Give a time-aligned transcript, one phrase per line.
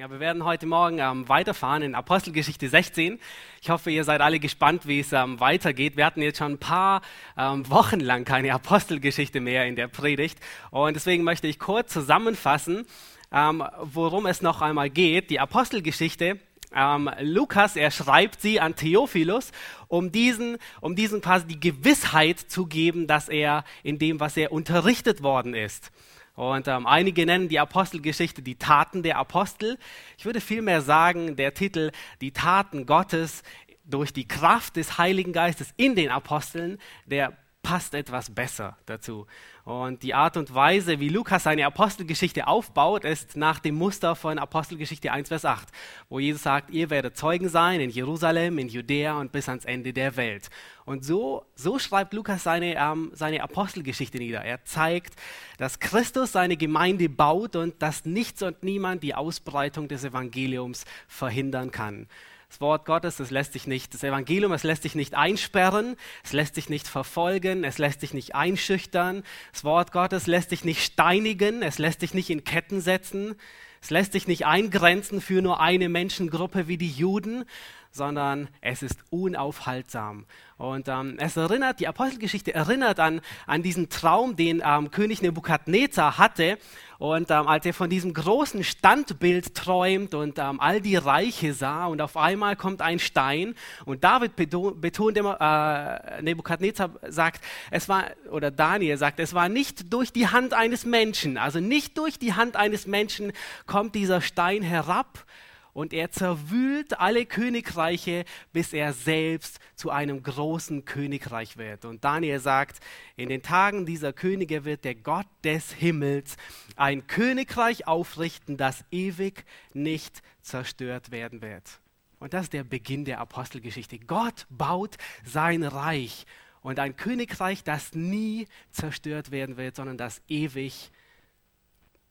[0.00, 3.20] Ja, wir werden heute Morgen ähm, weiterfahren in Apostelgeschichte 16.
[3.60, 5.98] Ich hoffe, ihr seid alle gespannt, wie es ähm, weitergeht.
[5.98, 7.02] Wir hatten jetzt schon ein paar
[7.36, 10.38] ähm, Wochen lang keine Apostelgeschichte mehr in der Predigt.
[10.70, 12.86] Und deswegen möchte ich kurz zusammenfassen,
[13.30, 15.28] ähm, worum es noch einmal geht.
[15.28, 16.38] Die Apostelgeschichte
[16.74, 19.52] ähm, Lukas, er schreibt sie an Theophilus,
[19.86, 24.50] um diesen, um diesen quasi die Gewissheit zu geben, dass er in dem, was er
[24.50, 25.92] unterrichtet worden ist.
[26.40, 29.76] Und ähm, einige nennen die Apostelgeschichte die Taten der Apostel.
[30.16, 31.90] Ich würde vielmehr sagen, der Titel
[32.22, 33.42] Die Taten Gottes
[33.84, 39.26] durch die Kraft des Heiligen Geistes in den Aposteln, der passt etwas besser dazu.
[39.64, 44.38] Und die Art und Weise, wie Lukas seine Apostelgeschichte aufbaut, ist nach dem Muster von
[44.38, 45.68] Apostelgeschichte 1, Vers 8,
[46.08, 49.92] wo Jesus sagt, ihr werdet Zeugen sein in Jerusalem, in Judäa und bis ans Ende
[49.92, 50.48] der Welt.
[50.86, 54.42] Und so, so schreibt Lukas seine, ähm, seine Apostelgeschichte nieder.
[54.42, 55.14] Er zeigt,
[55.58, 61.70] dass Christus seine Gemeinde baut und dass nichts und niemand die Ausbreitung des Evangeliums verhindern
[61.70, 62.08] kann.
[62.50, 65.94] Das Wort Gottes, das lässt sich nicht, das Evangelium, es lässt sich nicht einsperren,
[66.24, 69.22] es lässt sich nicht verfolgen, es lässt sich nicht einschüchtern.
[69.52, 73.36] Das Wort Gottes lässt sich nicht steinigen, es lässt sich nicht in Ketten setzen,
[73.80, 77.44] es lässt sich nicht eingrenzen für nur eine Menschengruppe wie die Juden,
[77.90, 80.26] sondern es ist unaufhaltsam.
[80.56, 86.18] Und ähm, es erinnert, die Apostelgeschichte erinnert an, an diesen Traum, den ähm, König Nebukadnezar
[86.18, 86.58] hatte.
[86.98, 91.86] Und ähm, als er von diesem großen Standbild träumt und ähm, all die Reiche sah
[91.86, 93.54] und auf einmal kommt ein Stein
[93.86, 99.92] und David betont immer, äh, Nebukadnezar sagt, es war, oder Daniel sagt, es war nicht
[99.92, 103.32] durch die Hand eines Menschen, also nicht durch die Hand eines Menschen
[103.66, 105.24] kommt dieser Stein herab,
[105.72, 111.84] und er zerwühlt alle Königreiche, bis er selbst zu einem großen Königreich wird.
[111.84, 112.80] Und Daniel sagt,
[113.16, 116.36] in den Tagen dieser Könige wird der Gott des Himmels
[116.76, 121.80] ein Königreich aufrichten, das ewig nicht zerstört werden wird.
[122.18, 123.98] Und das ist der Beginn der Apostelgeschichte.
[123.98, 126.26] Gott baut sein Reich
[126.60, 130.90] und ein Königreich, das nie zerstört werden wird, sondern das ewig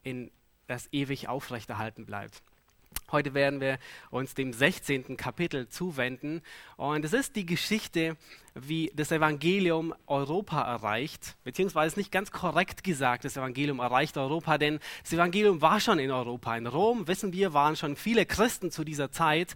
[0.02, 0.32] in
[0.66, 2.44] das ewig aufrechterhalten bleibt.
[3.12, 3.80] Heute werden wir
[4.12, 5.18] uns dem 16.
[5.18, 6.42] Kapitel zuwenden.
[6.78, 8.16] Und es ist die Geschichte,
[8.54, 14.80] wie das Evangelium Europa erreicht, beziehungsweise nicht ganz korrekt gesagt, das Evangelium erreicht Europa, denn
[15.02, 16.56] das Evangelium war schon in Europa.
[16.56, 19.56] In Rom, wissen wir, waren schon viele Christen zu dieser Zeit,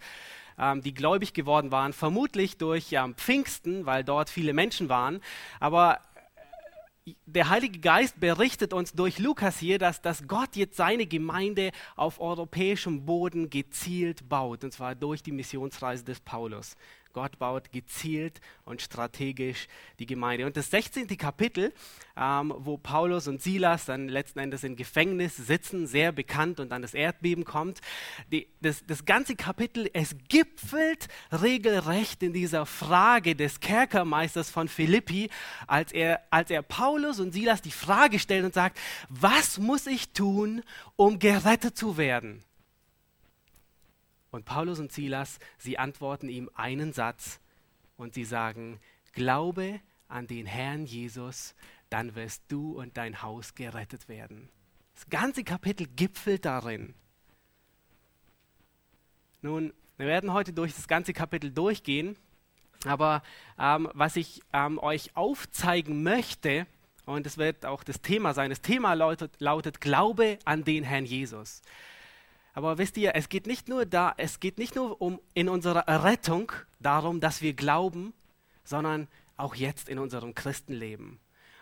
[0.57, 5.21] ähm, die gläubig geworden waren, vermutlich durch ähm, Pfingsten, weil dort viele Menschen waren.
[5.59, 5.99] Aber
[7.25, 12.19] der Heilige Geist berichtet uns durch Lukas hier, dass, dass Gott jetzt seine Gemeinde auf
[12.19, 16.77] europäischem Boden gezielt baut, und zwar durch die Missionsreise des Paulus.
[17.13, 19.67] Gott baut gezielt und strategisch
[19.99, 20.45] die Gemeinde.
[20.47, 21.07] Und das 16.
[21.17, 21.71] Kapitel,
[22.17, 26.81] ähm, wo Paulus und Silas dann letzten Endes im Gefängnis sitzen, sehr bekannt und dann
[26.81, 27.81] das Erdbeben kommt,
[28.31, 35.29] die, das, das ganze Kapitel, es gipfelt regelrecht in dieser Frage des Kerkermeisters von Philippi,
[35.67, 40.13] als er, als er Paulus und Silas die Frage stellt und sagt, was muss ich
[40.13, 40.63] tun,
[40.95, 42.43] um gerettet zu werden?
[44.33, 47.39] Und Paulus und Silas, sie antworten ihm einen Satz
[47.97, 48.79] und sie sagen,
[49.13, 51.53] glaube an den Herrn Jesus,
[51.91, 54.49] dann wirst du und dein Haus gerettet werden.
[54.95, 56.95] Das ganze Kapitel gipfelt darin.
[59.43, 62.17] Nun, wir werden heute durch das ganze Kapitel durchgehen,
[62.85, 63.21] aber
[63.59, 66.65] ähm, was ich ähm, euch aufzeigen möchte,
[67.05, 71.05] und es wird auch das Thema sein, das Thema lautet, lautet Glaube an den Herrn
[71.05, 71.61] Jesus.
[72.53, 75.87] Aber wisst ihr, es geht nicht nur da, es geht nicht nur um in unserer
[75.87, 78.13] Errettung darum, dass wir glauben,
[78.63, 81.19] sondern auch jetzt in unserem Christenleben.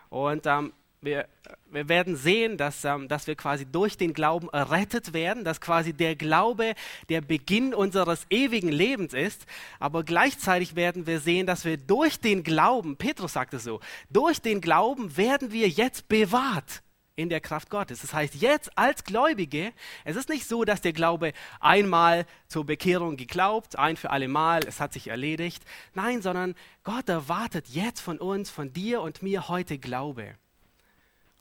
[0.10, 1.28] Und ähm, wir,
[1.72, 5.94] wir, werden sehen, dass, ähm, dass wir quasi durch den Glauben errettet werden, dass quasi
[5.94, 6.74] der Glaube
[7.10, 9.46] der Beginn unseres ewigen Lebens ist.
[9.80, 14.42] Aber gleichzeitig werden wir sehen, dass wir durch den Glauben, Petrus sagt es so, durch
[14.42, 16.84] den Glauben werden wir jetzt bewahrt
[17.16, 18.02] in der Kraft Gottes.
[18.02, 19.74] Das heißt, jetzt als Gläubige,
[20.06, 24.62] es ist nicht so, dass der Glaube einmal zur Bekehrung geglaubt, ein für alle Mal,
[24.68, 25.64] es hat sich erledigt.
[25.94, 30.36] Nein, sondern Gott erwartet jetzt von uns, von dir und mir heute Glaube.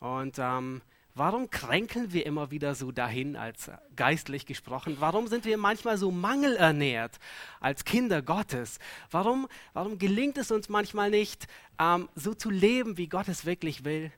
[0.01, 0.83] Und ähm,
[1.15, 4.97] warum kränkeln wir immer wieder so dahin, als geistlich gesprochen?
[4.99, 7.19] Warum sind wir manchmal so mangelernährt
[7.61, 8.79] als Kinder Gottes?
[9.11, 11.47] Warum, warum gelingt es uns manchmal nicht,
[11.79, 14.11] ähm, so zu leben, wie Gott es wirklich will?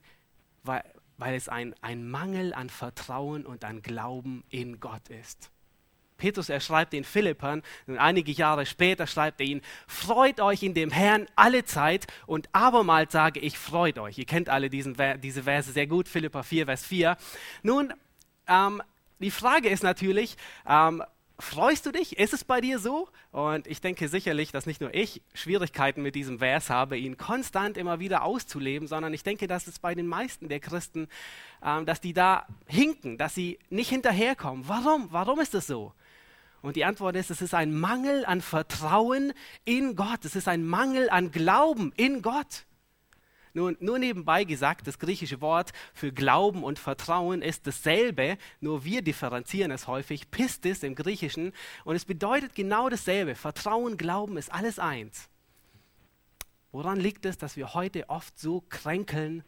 [0.62, 0.84] Weil,
[1.18, 5.50] weil es ein, ein Mangel an Vertrauen und an Glauben in Gott ist.
[6.22, 10.72] Petrus, er schreibt den Philippern und einige Jahre später schreibt er ihnen, freut euch in
[10.72, 14.18] dem Herrn alle Zeit und abermals sage ich, freut euch.
[14.18, 17.16] Ihr kennt alle diesen, diese Verse sehr gut, Philippa 4, Vers 4.
[17.64, 17.92] Nun,
[18.46, 18.82] ähm,
[19.18, 21.02] die Frage ist natürlich, ähm,
[21.42, 22.18] freust du dich?
[22.18, 23.08] Ist es bei dir so?
[23.30, 27.76] Und ich denke sicherlich, dass nicht nur ich Schwierigkeiten mit diesem Vers habe, ihn konstant
[27.76, 31.08] immer wieder auszuleben, sondern ich denke, dass es bei den meisten der Christen,
[31.62, 34.68] ähm, dass die da hinken, dass sie nicht hinterherkommen.
[34.68, 35.08] Warum?
[35.10, 35.92] Warum ist das so?
[36.62, 39.32] Und die Antwort ist, es ist ein Mangel an Vertrauen
[39.64, 40.24] in Gott.
[40.24, 42.64] Es ist ein Mangel an Glauben in Gott.
[43.54, 49.02] Nun, nur nebenbei gesagt, das griechische Wort für Glauben und Vertrauen ist dasselbe, nur wir
[49.02, 51.52] differenzieren es häufig, Pistis im Griechischen,
[51.84, 53.34] und es bedeutet genau dasselbe.
[53.34, 55.28] Vertrauen, Glauben ist alles eins.
[56.70, 59.44] Woran liegt es, dass wir heute oft so kränkeln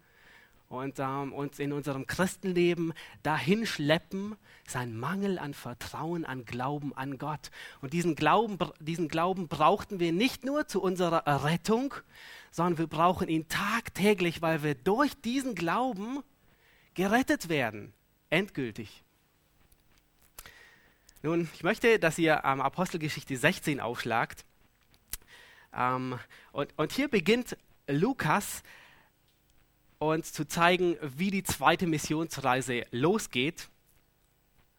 [0.68, 2.92] und ähm, uns in unserem Christenleben
[3.22, 4.36] dahin schleppen,
[4.66, 7.50] ist ein Mangel an Vertrauen, an Glauben an Gott.
[7.80, 11.94] Und diesen Glauben, diesen Glauben brauchten wir nicht nur zu unserer Errettung,
[12.54, 16.22] sondern wir brauchen ihn tagtäglich, weil wir durch diesen Glauben
[16.94, 17.92] gerettet werden,
[18.30, 19.02] endgültig.
[21.22, 24.44] Nun, ich möchte, dass ihr am Apostelgeschichte 16 aufschlagt.
[25.74, 26.16] Ähm,
[26.52, 27.56] und, und hier beginnt
[27.88, 28.62] Lukas
[29.98, 33.68] uns zu zeigen, wie die zweite Missionsreise losgeht.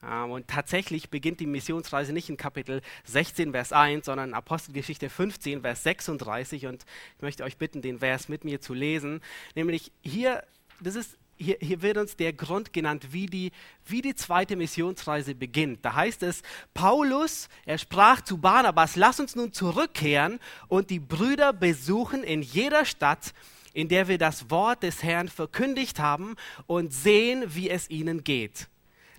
[0.10, 5.10] Ähm, und tatsächlich beginnt die Missionsreise nicht in Kapitel 16, Vers 1, sondern in Apostelgeschichte
[5.10, 6.68] 15, Vers 36.
[6.68, 6.86] Und
[7.18, 9.22] ich möchte euch bitten, den Vers mit mir zu lesen.
[9.56, 10.44] Nämlich hier,
[10.80, 13.52] das ist hier, hier, wird uns der Grund genannt, wie die,
[13.86, 15.84] wie die zweite Missionsreise beginnt.
[15.84, 16.42] Da heißt es,
[16.74, 22.86] Paulus, er sprach zu Barnabas, lass uns nun zurückkehren und die Brüder besuchen in jeder
[22.86, 23.34] Stadt,
[23.74, 26.36] in der wir das Wort des Herrn verkündigt haben
[26.68, 28.70] und sehen, wie es ihnen geht.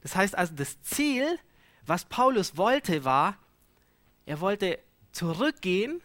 [0.07, 1.27] Das heißt also, das Ziel,
[1.85, 3.37] was Paulus wollte, war,
[4.25, 4.79] er wollte
[5.11, 6.01] zurückgehen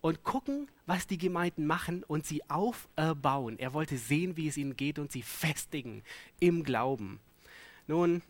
[0.00, 3.56] und gucken, was die Gemeinden machen und sie auferbauen.
[3.60, 6.02] Er wollte sehen, wie es ihnen geht und sie festigen
[6.40, 7.20] im Glauben.
[7.86, 8.20] Nun,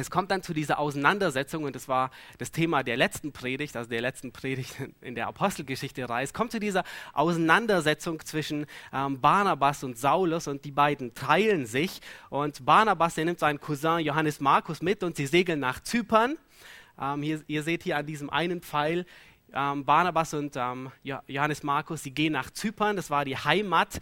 [0.00, 3.88] es kommt dann zu dieser Auseinandersetzung, und das war das Thema der letzten Predigt, also
[3.88, 9.98] der letzten Predigt in der Apostelgeschichte Reis, kommt zu dieser Auseinandersetzung zwischen ähm, Barnabas und
[9.98, 12.00] Saulus und die beiden teilen sich.
[12.30, 16.36] Und Barnabas, der nimmt seinen Cousin Johannes Markus mit und sie segeln nach Zypern.
[17.00, 19.06] Ähm, hier, ihr seht hier an diesem einen Pfeil,
[19.52, 24.00] ähm, Barnabas und ähm, Johannes Markus, sie gehen nach Zypern, das war die Heimat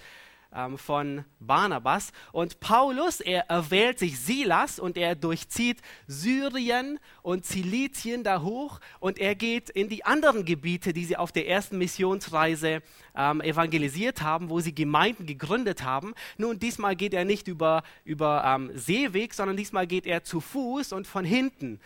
[0.54, 2.12] ähm, von Barnabas.
[2.32, 9.18] Und Paulus, er erwählt sich Silas und er durchzieht Syrien und Zilizien da hoch und
[9.18, 12.82] er geht in die anderen Gebiete, die sie auf der ersten Missionsreise
[13.14, 16.14] ähm, evangelisiert haben, wo sie Gemeinden gegründet haben.
[16.36, 20.92] Nun, diesmal geht er nicht über, über ähm, Seeweg, sondern diesmal geht er zu Fuß
[20.92, 21.80] und von hinten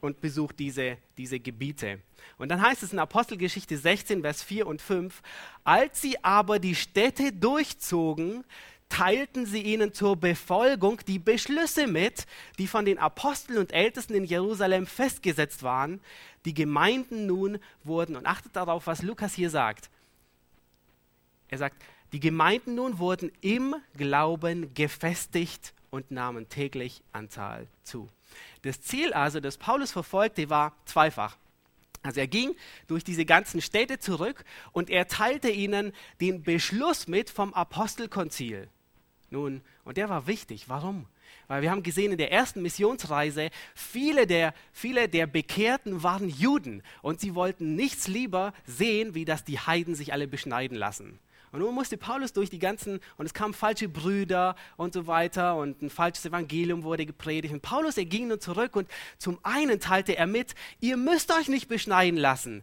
[0.00, 2.00] und besucht diese, diese Gebiete.
[2.38, 5.22] Und dann heißt es in Apostelgeschichte 16, Vers 4 und 5,
[5.64, 8.44] als sie aber die Städte durchzogen,
[8.88, 12.26] teilten sie ihnen zur Befolgung die Beschlüsse mit,
[12.58, 16.00] die von den Aposteln und Ältesten in Jerusalem festgesetzt waren.
[16.44, 19.90] Die Gemeinden nun wurden, und achtet darauf, was Lukas hier sagt.
[21.48, 21.82] Er sagt,
[22.12, 28.08] die Gemeinden nun wurden im Glauben gefestigt und nahmen täglich Anzahl zu.
[28.66, 31.36] Das Ziel also, das Paulus verfolgte, war zweifach.
[32.02, 32.56] Also er ging
[32.88, 38.68] durch diese ganzen Städte zurück und er teilte ihnen den Beschluss mit vom Apostelkonzil.
[39.30, 40.68] Nun, und der war wichtig.
[40.68, 41.06] Warum?
[41.46, 46.82] Weil wir haben gesehen in der ersten Missionsreise, viele der, viele der Bekehrten waren Juden
[47.02, 51.20] und sie wollten nichts lieber sehen, wie dass die Heiden sich alle beschneiden lassen.
[51.52, 55.56] Und nun musste Paulus durch die ganzen, und es kamen falsche Brüder und so weiter,
[55.56, 57.54] und ein falsches Evangelium wurde gepredigt.
[57.54, 58.88] Und Paulus, er ging nun zurück und
[59.18, 62.62] zum einen teilte er mit, ihr müsst euch nicht beschneiden lassen.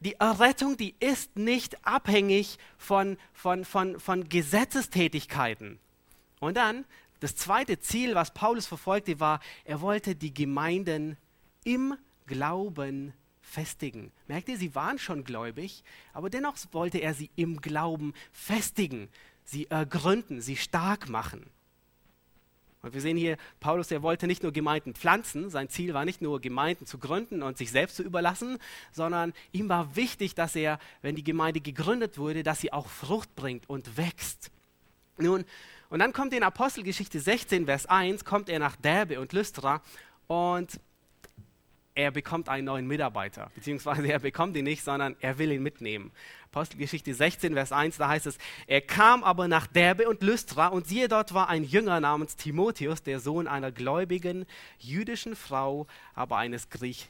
[0.00, 5.78] Die Errettung, die ist nicht abhängig von, von, von, von Gesetzestätigkeiten.
[6.40, 6.84] Und dann,
[7.20, 11.16] das zweite Ziel, was Paulus verfolgte, war, er wollte die Gemeinden
[11.64, 11.94] im
[12.26, 13.12] Glauben
[13.50, 14.12] festigen.
[14.28, 19.08] Merkt ihr, sie waren schon gläubig, aber dennoch wollte er sie im Glauben festigen,
[19.44, 21.44] sie ergründen, sie stark machen.
[22.82, 26.22] Und wir sehen hier, Paulus, er wollte nicht nur Gemeinden pflanzen, sein Ziel war nicht
[26.22, 28.58] nur Gemeinden zu gründen und sich selbst zu überlassen,
[28.90, 33.34] sondern ihm war wichtig, dass er, wenn die Gemeinde gegründet wurde, dass sie auch Frucht
[33.34, 34.50] bringt und wächst.
[35.18, 35.44] Nun,
[35.90, 39.82] und dann kommt in Apostelgeschichte 16, Vers 1, kommt er nach Derbe und Lystra
[40.26, 40.80] und
[41.94, 46.12] er bekommt einen neuen Mitarbeiter, beziehungsweise er bekommt ihn nicht, sondern er will ihn mitnehmen.
[46.46, 50.86] Apostelgeschichte 16, Vers 1, da heißt es, er kam aber nach Derbe und Lystra und
[50.86, 54.46] siehe, dort war ein Jünger namens Timotheus, der Sohn einer gläubigen
[54.78, 57.08] jüdischen Frau, aber eines Griech,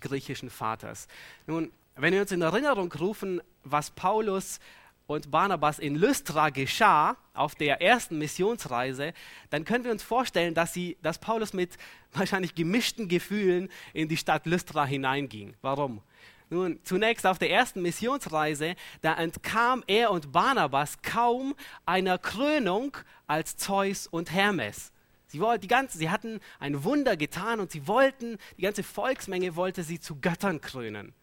[0.00, 1.08] griechischen Vaters.
[1.46, 4.60] Nun, wenn wir uns in Erinnerung rufen, was Paulus
[5.06, 9.12] und Barnabas in Lystra geschah, auf der ersten Missionsreise,
[9.50, 11.76] dann können wir uns vorstellen, dass, sie, dass Paulus mit
[12.12, 15.54] wahrscheinlich gemischten Gefühlen in die Stadt Lystra hineinging.
[15.62, 16.02] Warum?
[16.48, 22.96] Nun, zunächst auf der ersten Missionsreise, da entkam er und Barnabas kaum einer Krönung
[23.26, 24.92] als Zeus und Hermes.
[25.26, 29.56] Sie, wollten, die ganze, sie hatten ein Wunder getan und sie wollten, die ganze Volksmenge
[29.56, 31.14] wollte sie zu Göttern krönen.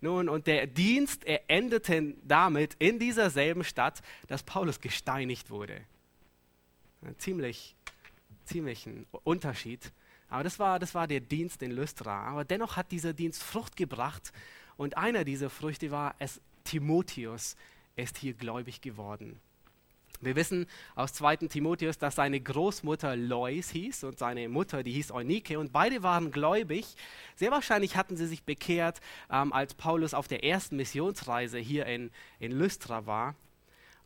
[0.00, 5.80] Nun, und der Dienst, er endete damit in dieser selben Stadt, dass Paulus gesteinigt wurde.
[7.02, 7.74] Ein ziemlich,
[8.44, 9.92] ziemlich ein Unterschied.
[10.28, 12.24] Aber das war, das war der Dienst in Lystra.
[12.28, 14.32] Aber dennoch hat dieser Dienst Frucht gebracht.
[14.76, 17.56] Und einer dieser Früchte war, es Timotheus
[17.96, 19.40] ist hier gläubig geworden.
[20.20, 21.36] Wir wissen aus 2.
[21.48, 26.32] Timotheus, dass seine Großmutter Lois hieß und seine Mutter, die hieß Eunike und beide waren
[26.32, 26.96] gläubig.
[27.36, 32.10] Sehr wahrscheinlich hatten sie sich bekehrt, ähm, als Paulus auf der ersten Missionsreise hier in,
[32.40, 33.36] in Lystra war.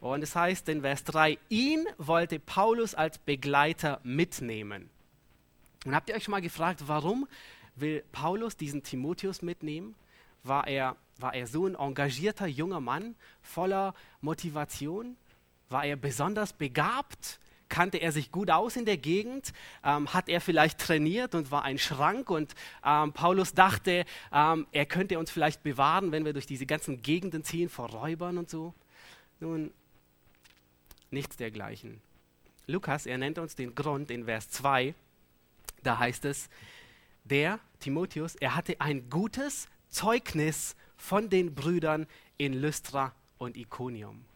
[0.00, 4.90] Und es heißt in Vers 3, ihn wollte Paulus als Begleiter mitnehmen.
[5.86, 7.26] Und habt ihr euch schon mal gefragt, warum
[7.74, 9.94] will Paulus diesen Timotheus mitnehmen?
[10.44, 15.16] War er, war er so ein engagierter junger Mann voller Motivation?
[15.72, 17.40] War er besonders begabt?
[17.68, 19.54] Kannte er sich gut aus in der Gegend?
[19.82, 22.28] Ähm, hat er vielleicht trainiert und war ein Schrank?
[22.28, 27.00] Und ähm, Paulus dachte, ähm, er könnte uns vielleicht bewahren, wenn wir durch diese ganzen
[27.00, 28.74] Gegenden ziehen vor Räubern und so.
[29.40, 29.72] Nun,
[31.10, 32.02] nichts dergleichen.
[32.66, 34.94] Lukas, er nennt uns den Grund in Vers 2.
[35.82, 36.50] Da heißt es,
[37.24, 44.26] der Timotheus, er hatte ein gutes Zeugnis von den Brüdern in Lystra und Iconium.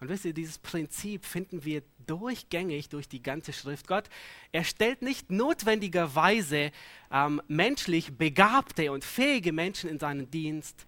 [0.00, 3.88] Und wisst ihr, dieses Prinzip finden wir durchgängig durch die ganze Schrift.
[3.88, 4.08] Gott,
[4.52, 6.70] er stellt nicht notwendigerweise
[7.10, 10.86] ähm, menschlich begabte und fähige Menschen in seinen Dienst,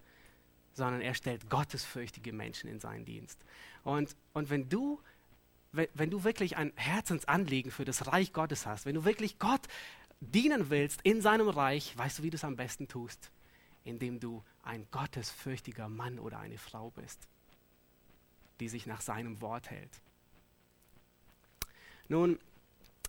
[0.73, 3.39] sondern er stellt gottesfürchtige Menschen in seinen Dienst.
[3.83, 4.99] Und, und wenn du
[5.73, 9.61] wenn, wenn du wirklich ein Herzensanliegen für das Reich Gottes hast, wenn du wirklich Gott
[10.19, 13.31] dienen willst in seinem Reich, weißt du, wie du es am besten tust?
[13.83, 17.27] Indem du ein gottesfürchtiger Mann oder eine Frau bist
[18.61, 20.01] die sich nach seinem Wort hält.
[22.07, 22.37] Nun,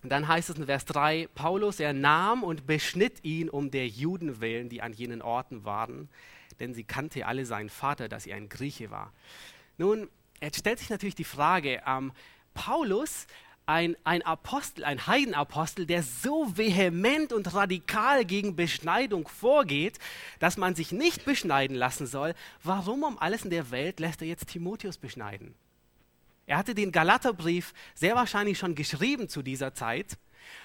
[0.01, 4.41] dann heißt es in Vers 3, Paulus, er nahm und beschnitt ihn um der Juden
[4.41, 6.09] willen, die an jenen Orten waren,
[6.59, 9.13] denn sie kannte alle seinen Vater, dass er ein Grieche war.
[9.77, 10.09] Nun,
[10.41, 12.11] jetzt stellt sich natürlich die Frage, ähm,
[12.55, 13.27] Paulus
[13.65, 19.99] ein, ein Apostel, ein Heidenapostel, der so vehement und radikal gegen Beschneidung vorgeht,
[20.39, 24.27] dass man sich nicht beschneiden lassen soll, warum um alles in der Welt lässt er
[24.27, 25.55] jetzt Timotheus beschneiden?
[26.45, 30.17] Er hatte den Galaterbrief sehr wahrscheinlich schon geschrieben zu dieser Zeit.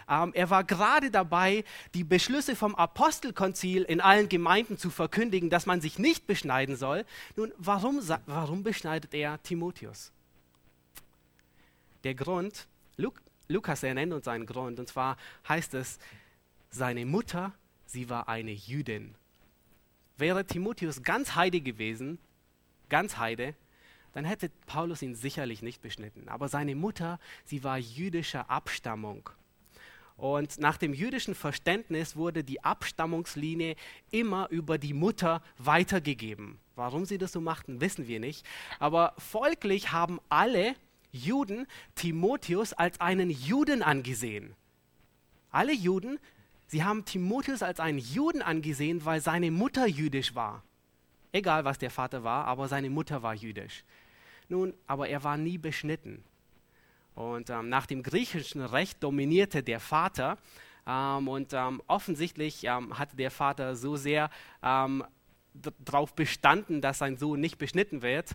[0.09, 1.65] Ähm, er war gerade dabei,
[1.95, 7.05] die Beschlüsse vom Apostelkonzil in allen Gemeinden zu verkündigen, dass man sich nicht beschneiden soll.
[7.37, 10.11] Nun, warum, warum beschneidet er Timotheus?
[12.03, 12.67] Der Grund,
[12.99, 15.17] Luk Lukas, er nennt uns einen Grund, und zwar
[15.49, 15.99] heißt es,
[16.69, 17.55] seine Mutter,
[17.87, 19.15] sie war eine Jüdin.
[20.19, 22.19] Wäre Timotheus ganz Heide gewesen,
[22.91, 23.55] ganz Heide,
[24.13, 26.29] dann hätte Paulus ihn sicherlich nicht beschnitten.
[26.29, 29.31] Aber seine Mutter, sie war jüdischer Abstammung.
[30.19, 33.77] Und nach dem jüdischen Verständnis wurde die Abstammungslinie
[34.11, 36.59] immer über die Mutter weitergegeben.
[36.75, 38.45] Warum sie das so machten, wissen wir nicht.
[38.79, 40.75] Aber folglich haben alle
[41.11, 44.55] Juden Timotheus als einen Juden angesehen.
[45.51, 46.19] Alle Juden,
[46.67, 50.63] sie haben Timotheus als einen Juden angesehen, weil seine Mutter jüdisch war.
[51.33, 53.85] Egal was der Vater war, aber seine Mutter war jüdisch.
[54.49, 56.25] Nun, aber er war nie beschnitten.
[57.15, 60.39] Und ähm, nach dem griechischen Recht dominierte der Vater.
[60.87, 64.31] Ähm, und ähm, offensichtlich ähm, hatte der Vater so sehr
[64.63, 65.05] ähm,
[65.85, 68.35] darauf bestanden, dass sein Sohn nicht beschnitten wird,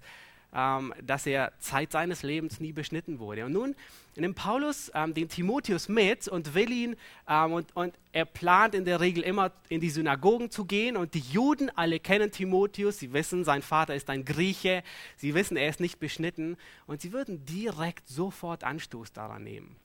[0.54, 3.46] ähm, dass er Zeit seines Lebens nie beschnitten wurde.
[3.46, 3.76] Und nun
[4.16, 6.96] nimmt Paulus ähm, den Timotheus mit und will ihn,
[7.28, 10.96] ähm, und, und er plant in der Regel immer in die Synagogen zu gehen.
[10.96, 14.84] Und die Juden alle kennen Timotheus, sie wissen, sein Vater ist ein Grieche,
[15.18, 16.58] sie wissen, er ist nicht beschnitten.
[16.86, 19.76] Und sie würden direkt sofort Anstoß daran nehmen.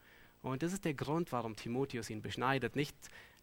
[0.42, 2.76] Und das ist der Grund, warum Timotheus ihn beschneidet.
[2.76, 2.94] Nicht,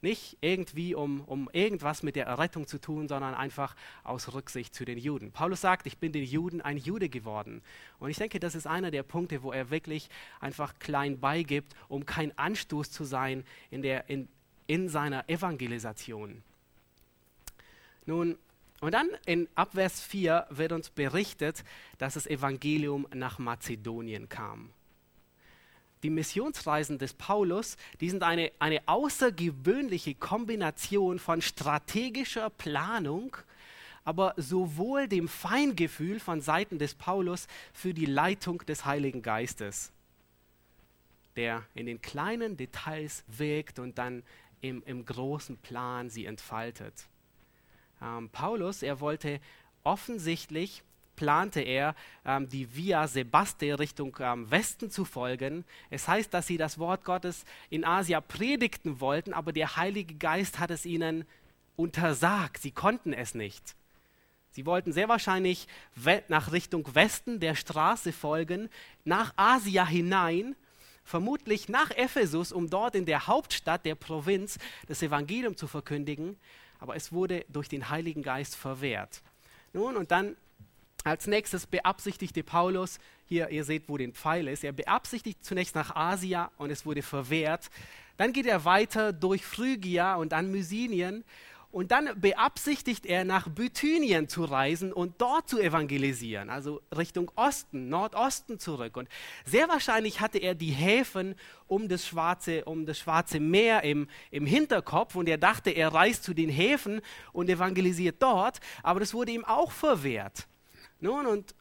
[0.05, 4.85] nicht irgendwie, um, um irgendwas mit der Errettung zu tun, sondern einfach aus Rücksicht zu
[4.85, 5.31] den Juden.
[5.31, 7.63] Paulus sagt, ich bin den Juden ein Jude geworden.
[7.99, 10.09] Und ich denke, das ist einer der Punkte, wo er wirklich
[10.39, 14.29] einfach klein beigibt, um kein Anstoß zu sein in, der, in,
[14.67, 16.43] in seiner Evangelisation.
[18.05, 18.37] Nun,
[18.81, 21.63] und dann in Abvers 4 wird uns berichtet,
[21.97, 24.69] dass das Evangelium nach Mazedonien kam
[26.05, 33.35] die Missionsreisen des Paulus, die sind eine, eine außergewöhnliche Kombination von strategischer Planung,
[34.03, 39.91] aber sowohl dem Feingefühl von Seiten des Paulus für die Leitung des Heiligen Geistes,
[41.35, 44.21] der in den kleinen Details wirkt und dann
[44.61, 47.07] im, im großen Plan sie entfaltet.
[47.99, 49.39] Ähm, Paulus, er wollte
[49.83, 50.83] offensichtlich
[51.15, 51.95] plante er,
[52.25, 55.65] ähm, die Via Sebaste Richtung ähm, Westen zu folgen.
[55.89, 60.59] Es heißt, dass sie das Wort Gottes in Asia predigten wollten, aber der Heilige Geist
[60.59, 61.25] hat es ihnen
[61.75, 62.61] untersagt.
[62.61, 63.75] Sie konnten es nicht.
[64.51, 65.67] Sie wollten sehr wahrscheinlich
[66.29, 68.69] nach Richtung Westen der Straße folgen,
[69.03, 70.55] nach Asia hinein,
[71.03, 74.57] vermutlich nach Ephesus, um dort in der Hauptstadt der Provinz
[74.87, 76.37] das Evangelium zu verkündigen,
[76.79, 79.21] aber es wurde durch den Heiligen Geist verwehrt.
[79.73, 80.37] Nun, und dann
[81.05, 85.95] als nächstes beabsichtigte Paulus, hier ihr seht, wo den Pfeil ist, er beabsichtigt zunächst nach
[85.95, 87.69] Asia und es wurde verwehrt.
[88.17, 91.23] Dann geht er weiter durch Phrygia und dann Mysynien
[91.69, 97.89] und dann beabsichtigt er, nach Bithynien zu reisen und dort zu evangelisieren, also Richtung Osten,
[97.89, 98.97] Nordosten zurück.
[98.97, 99.09] Und
[99.43, 101.35] sehr wahrscheinlich hatte er die Häfen
[101.67, 106.23] um das Schwarze, um das Schwarze Meer im, im Hinterkopf und er dachte, er reist
[106.23, 110.47] zu den Häfen und evangelisiert dort, aber das wurde ihm auch verwehrt.
[110.99, 111.55] Nun, und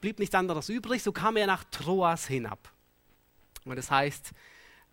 [0.00, 2.72] blieb nichts anderes übrig, so kam er nach Troas hinab.
[3.64, 4.32] Und das heißt,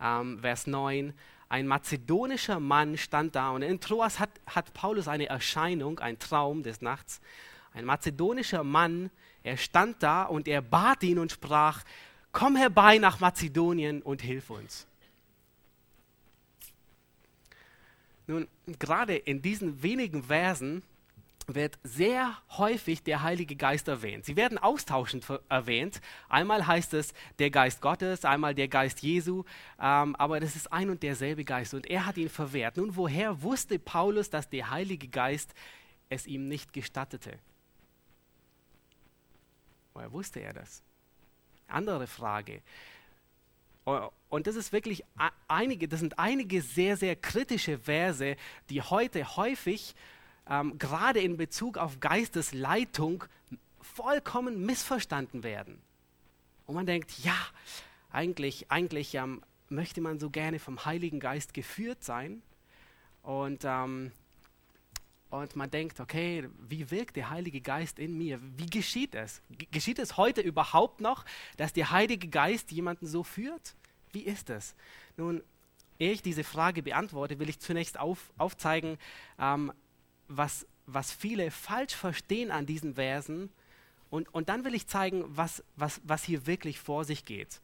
[0.02, 1.14] ähm, Vers 9,
[1.48, 6.64] ein mazedonischer Mann stand da und in Troas hat, hat Paulus eine Erscheinung, ein Traum
[6.64, 7.22] des Nachts.
[7.74, 9.12] Ein mazedonischer Mann,
[9.44, 11.84] er stand da und er bat ihn und sprach,
[12.32, 14.88] komm herbei nach Mazedonien und hilf uns.
[18.28, 18.48] Nun,
[18.80, 20.82] gerade in diesen wenigen Versen
[21.48, 24.26] wird sehr häufig der Heilige Geist erwähnt.
[24.26, 26.02] Sie werden austauschend erwähnt.
[26.30, 29.44] Einmal heißt es der Geist Gottes, einmal der Geist Jesu,
[29.80, 32.78] ähm, aber das ist ein und derselbe Geist und er hat ihn verwehrt.
[32.78, 35.54] Nun, woher wusste Paulus, dass der Heilige Geist
[36.10, 37.38] es ihm nicht gestattete?
[39.94, 40.84] Woher wusste er das?
[41.68, 42.62] Andere Frage.
[44.30, 45.04] Und das ist wirklich
[45.48, 48.36] einige, das sind einige sehr, sehr kritische Verse,
[48.70, 49.96] die heute häufig
[50.50, 53.26] ähm, gerade in Bezug auf Geistesleitung
[53.82, 55.82] vollkommen missverstanden werden.
[56.66, 57.38] Und man denkt, ja,
[58.12, 62.42] eigentlich, eigentlich ähm, möchte man so gerne vom Heiligen Geist geführt sein.
[63.22, 64.12] Und, ähm,
[65.30, 68.40] und man denkt, okay, wie wirkt der Heilige Geist in mir?
[68.58, 69.42] Wie geschieht es?
[69.50, 71.26] G geschieht es heute überhaupt noch,
[71.58, 73.76] dass der Heilige Geist jemanden so führt?
[74.12, 74.76] Wie ist es?
[75.18, 75.44] Nun,
[76.00, 78.98] ehe ich diese Frage beantworte, will ich zunächst auf, aufzeigen,
[79.40, 79.74] ähm,
[80.28, 83.50] was, was viele falsch verstehen an diesen Versen.
[84.10, 87.62] Und, und dann will ich zeigen, was, was, was hier wirklich vor sich geht.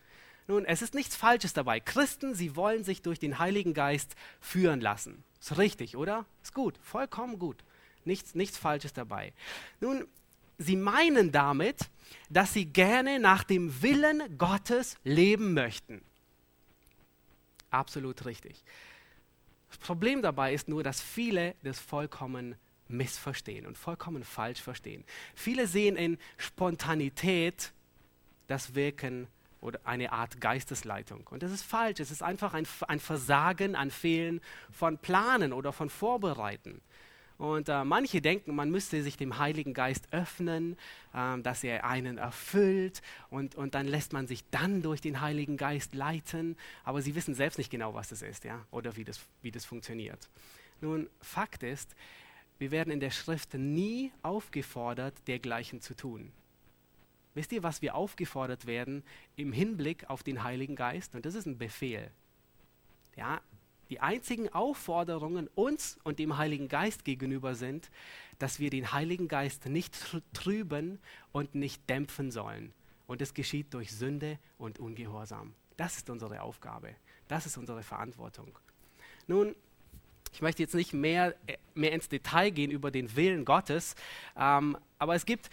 [0.48, 1.80] Nun, es ist nichts Falsches dabei.
[1.80, 5.24] Christen, sie wollen sich durch den Heiligen Geist führen lassen.
[5.40, 6.26] Ist richtig, oder?
[6.44, 7.64] Ist gut, vollkommen gut.
[8.06, 9.34] Nichts, nichts Falsches dabei.
[9.80, 10.08] Nun,
[10.58, 11.90] sie meinen damit,
[12.30, 16.02] dass sie gerne nach dem Willen Gottes leben möchten.
[17.70, 18.64] Absolut richtig.
[19.72, 22.56] Das Problem dabei ist nur, dass viele das vollkommen
[22.90, 25.06] missverstehen und vollkommen falsch verstehen.
[25.34, 27.72] Viele sehen in Spontanität
[28.48, 29.28] das Wirken
[29.62, 31.26] oder eine Art Geistesleitung.
[31.28, 32.02] Und das ist falsch.
[32.02, 36.82] Es ist einfach ein, ein Versagen, ein Fehlen von Planen oder von Vorbereiten.
[37.42, 40.78] Und äh, manche denken, man müsste sich dem Heiligen Geist öffnen,
[41.12, 43.02] äh, dass er einen erfüllt
[43.32, 46.56] und, und dann lässt man sich dann durch den Heiligen Geist leiten.
[46.84, 48.64] Aber sie wissen selbst nicht genau, was das ist ja?
[48.70, 50.30] oder wie das, wie das funktioniert.
[50.82, 51.96] Nun, Fakt ist,
[52.60, 56.32] wir werden in der Schrift nie aufgefordert, dergleichen zu tun.
[57.34, 59.02] Wisst ihr, was wir aufgefordert werden
[59.36, 61.16] im Hinblick auf den Heiligen Geist?
[61.16, 62.12] Und das ist ein Befehl.
[63.16, 63.42] Ja,
[63.92, 67.92] die einzigen Aufforderungen uns und dem Heiligen Geist gegenüber sind,
[68.40, 71.00] dass wir den Heiligen Geist nicht trüben
[71.34, 72.74] und nicht dämpfen sollen.
[73.06, 75.54] Und es geschieht durch Sünde und Ungehorsam.
[75.76, 76.96] Das ist unsere Aufgabe.
[77.28, 78.58] Das ist unsere Verantwortung.
[79.28, 79.56] Nun,
[80.34, 83.96] ich möchte jetzt nicht mehr, äh, mehr ins Detail gehen über den Willen Gottes,
[84.38, 85.50] ähm, aber es gibt,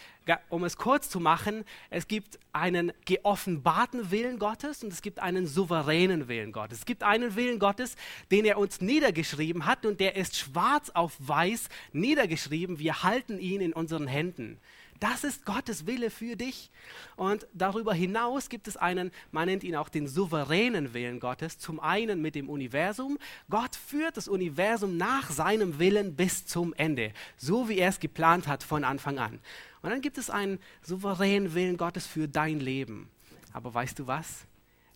[0.51, 5.47] um es kurz zu machen, es gibt einen geoffenbarten Willen Gottes und es gibt einen
[5.47, 6.81] souveränen Willen Gottes.
[6.81, 7.97] Es gibt einen Willen Gottes,
[8.31, 12.79] den er uns niedergeschrieben hat und der ist schwarz auf weiß niedergeschrieben.
[12.79, 14.59] Wir halten ihn in unseren Händen.
[15.01, 16.71] Das ist Gottes Wille für dich.
[17.17, 21.59] Und darüber hinaus gibt es einen, man nennt ihn auch den souveränen Willen Gottes.
[21.59, 23.19] Zum einen mit dem Universum.
[23.49, 28.49] Gott führt das Universum nach seinem Willen bis zum Ende, so wie er es geplant
[28.49, 29.41] hat von Anfang an.
[29.83, 33.09] Und dann gibt es einen souveränen Willen Gottes für dein Leben.
[33.53, 34.47] Aber weißt du was?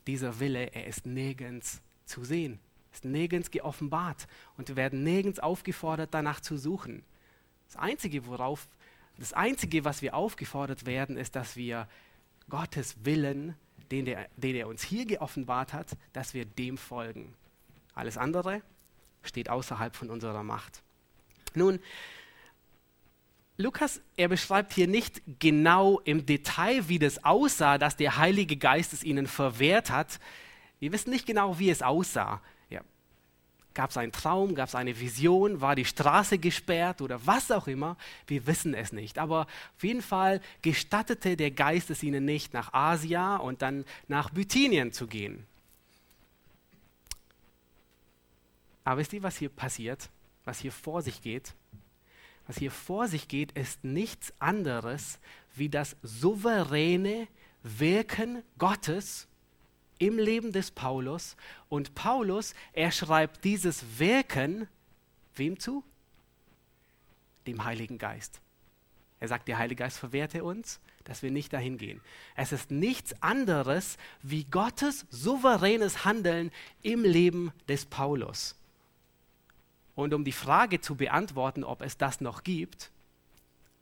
[0.07, 2.59] Dieser Wille, er ist nirgends zu sehen,
[2.93, 7.05] ist nirgends geoffenbart und wir werden nirgends aufgefordert, danach zu suchen.
[7.69, 8.69] Das Einzige, worauf
[9.23, 11.87] das Einzige, was wir aufgefordert werden, ist, dass wir
[12.51, 13.55] Gottes Willen,
[13.93, 17.33] den, der, den er uns hier geoffenbart hat, dass wir dem folgen.
[17.95, 18.63] Alles andere
[19.23, 20.83] steht außerhalb von unserer Macht.
[21.55, 21.79] Nun,
[23.59, 28.93] Lukas, er beschreibt hier nicht genau im Detail, wie das aussah, dass der Heilige Geist
[28.93, 30.19] es ihnen verwehrt hat.
[30.81, 32.43] Wir wissen nicht genau, wie es aussah.
[33.75, 37.67] Gab es einen Traum, gab es eine Vision, war die Straße gesperrt oder was auch
[37.67, 37.97] immer?
[38.27, 39.19] Wir wissen es nicht.
[39.19, 39.43] Aber
[39.77, 44.93] auf jeden Fall gestattete der Geist es ihnen nicht, nach Asia und dann nach Bithynien
[44.93, 45.47] zu gehen.
[48.85, 50.11] Aber wisst ihr, was hier passiert?
[50.45, 51.55] Was hier vor sich geht?
[52.47, 55.19] Was hier vor sich geht, ist nichts anderes
[55.55, 57.29] wie das souveräne
[57.63, 59.29] Wirken Gottes
[60.03, 61.37] im Leben des Paulus.
[61.69, 64.67] Und Paulus, er schreibt dieses Wirken
[65.37, 65.85] wem zu?
[67.47, 68.41] Dem Heiligen Geist.
[69.21, 72.01] Er sagt, der Heilige Geist verwehrte uns, dass wir nicht dahin gehen.
[72.35, 76.51] Es ist nichts anderes wie Gottes souveränes Handeln
[76.83, 78.57] im Leben des Paulus.
[79.95, 82.91] Und um die Frage zu beantworten, ob es das noch gibt,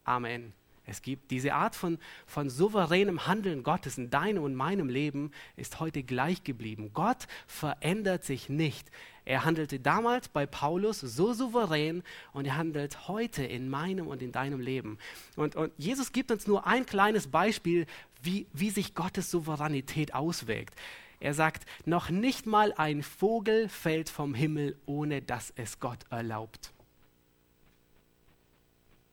[0.03, 0.53] Amen.
[0.91, 5.79] Es gibt diese Art von, von souveränem Handeln Gottes in deinem und meinem Leben ist
[5.79, 6.91] heute gleich geblieben.
[6.93, 8.91] Gott verändert sich nicht.
[9.23, 14.33] Er handelte damals bei Paulus so souverän und er handelt heute in meinem und in
[14.33, 14.97] deinem Leben.
[15.37, 17.85] Und, und Jesus gibt uns nur ein kleines Beispiel,
[18.21, 20.75] wie, wie sich Gottes Souveränität auswirkt.
[21.21, 26.73] Er sagt, noch nicht mal ein Vogel fällt vom Himmel, ohne dass es Gott erlaubt.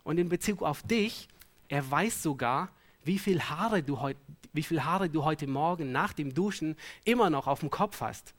[0.02, 1.28] Und in Bezug auf dich,
[1.68, 2.70] er weiß sogar,
[3.04, 4.16] wie viel Haare du, heut,
[4.54, 8.34] viel Haare du heute Morgen nach dem Duschen immer noch auf dem Kopf hast.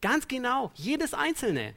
[0.00, 1.74] Ganz genau, jedes einzelne.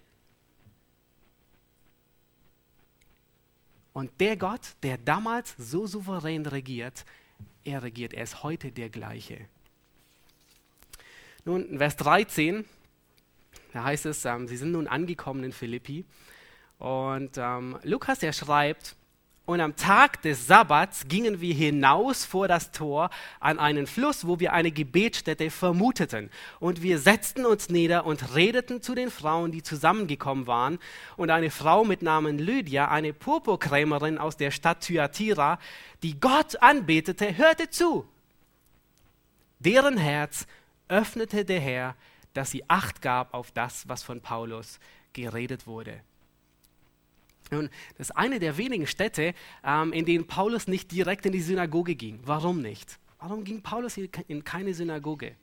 [3.93, 7.05] Und der Gott, der damals so souverän regiert,
[7.63, 9.47] er regiert, er ist heute der gleiche.
[11.45, 12.65] Nun, Vers 13,
[13.71, 16.05] da heißt es, ähm, sie sind nun angekommen in Philippi.
[16.79, 18.95] Und ähm, Lukas, er schreibt,
[19.45, 24.39] und am Tag des Sabbats gingen wir hinaus vor das Tor an einen Fluss, wo
[24.39, 26.31] wir eine Gebetsstätte vermuteten.
[26.59, 30.79] Und wir setzten uns nieder und redeten zu den Frauen, die zusammengekommen waren.
[31.15, 35.59] Und eine Frau mit Namen Lydia, eine Purpurkrämerin aus der Stadt Thyatira,
[36.01, 38.07] die Gott anbetete, hörte zu.
[39.59, 40.47] Deren Herz
[40.87, 41.95] öffnete der Herr,
[42.33, 44.79] dass sie Acht gab auf das, was von Paulus
[45.13, 46.01] geredet wurde.
[47.51, 51.41] Und das ist eine der wenigen Städte, ähm, in denen Paulus nicht direkt in die
[51.41, 52.19] Synagoge ging.
[52.23, 52.99] Warum nicht?
[53.19, 55.35] Warum ging Paulus in keine Synagoge?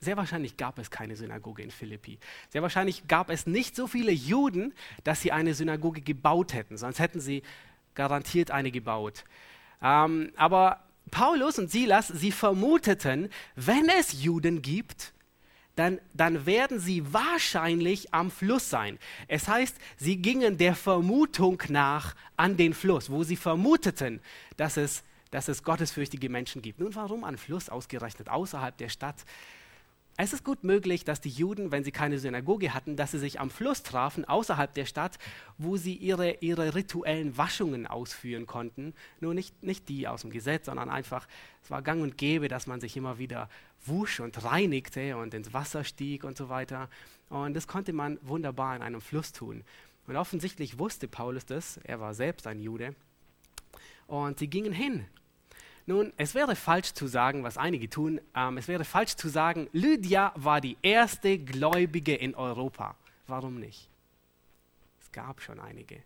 [0.00, 2.18] Sehr wahrscheinlich gab es keine Synagoge in Philippi.
[2.48, 4.72] Sehr wahrscheinlich gab es nicht so viele Juden,
[5.04, 7.42] dass sie eine Synagoge gebaut hätten, sonst hätten sie
[7.94, 9.24] garantiert eine gebaut.
[9.82, 15.12] Ähm, aber Paulus und Silas, sie vermuteten, wenn es Juden gibt,
[15.80, 18.98] dann, dann werden sie wahrscheinlich am Fluss sein.
[19.28, 24.20] Es heißt, sie gingen der Vermutung nach an den Fluss, wo sie vermuteten,
[24.58, 26.80] dass es, dass es gottesfürchtige Menschen gibt.
[26.80, 29.24] Nun, warum an Fluss ausgerechnet außerhalb der Stadt?
[30.22, 33.40] Es ist gut möglich, dass die Juden, wenn sie keine Synagoge hatten, dass sie sich
[33.40, 35.18] am Fluss trafen, außerhalb der Stadt,
[35.56, 38.92] wo sie ihre, ihre rituellen Waschungen ausführen konnten.
[39.20, 41.26] Nur nicht, nicht die aus dem Gesetz, sondern einfach,
[41.62, 43.48] es war gang und gäbe, dass man sich immer wieder
[43.86, 46.90] wusch und reinigte und ins Wasser stieg und so weiter.
[47.30, 49.64] Und das konnte man wunderbar in einem Fluss tun.
[50.06, 52.94] Und offensichtlich wusste Paulus das, er war selbst ein Jude.
[54.06, 55.06] Und sie gingen hin
[55.90, 59.68] nun, es wäre falsch zu sagen, was einige tun, ähm, es wäre falsch zu sagen,
[59.72, 62.94] Lydia war die erste Gläubige in Europa.
[63.26, 63.88] Warum nicht?
[65.00, 65.96] Es gab schon einige.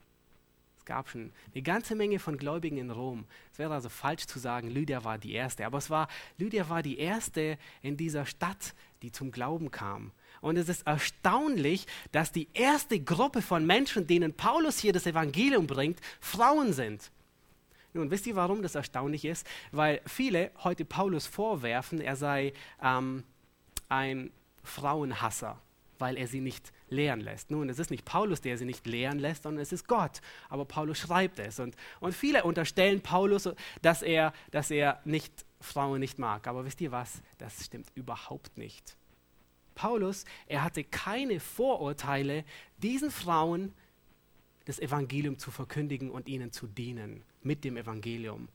[0.78, 3.26] Es gab schon eine ganze Menge von Gläubigen in Rom.
[3.52, 5.66] Es wäre also falsch zu sagen, Lydia war die erste.
[5.66, 10.12] Aber es war, Lydia war die erste in dieser Stadt, die zum Glauben kam.
[10.40, 15.66] Und es ist erstaunlich, dass die erste Gruppe von Menschen, denen Paulus hier das Evangelium
[15.66, 17.10] bringt, Frauen sind.
[17.94, 19.46] Nun, wisst ihr, warum das erstaunlich ist?
[19.70, 22.52] Weil viele heute Paulus vorwerfen, er sei
[22.82, 23.22] ähm,
[23.88, 24.32] ein
[24.64, 25.60] Frauenhasser,
[26.00, 27.52] weil er sie nicht lehren lässt.
[27.52, 30.20] Nun, es ist nicht Paulus, der sie nicht lehren lässt, sondern es ist Gott.
[30.48, 31.60] Aber Paulus schreibt es.
[31.60, 33.48] Und, und viele unterstellen Paulus,
[33.80, 36.48] dass er, dass er nicht, Frauen nicht mag.
[36.48, 37.22] Aber wisst ihr was?
[37.38, 38.96] Das stimmt überhaupt nicht.
[39.76, 42.44] Paulus, er hatte keine Vorurteile,
[42.78, 43.72] diesen Frauen
[44.64, 48.48] das Evangelium zu verkündigen und ihnen zu dienen mit dem Evangelium.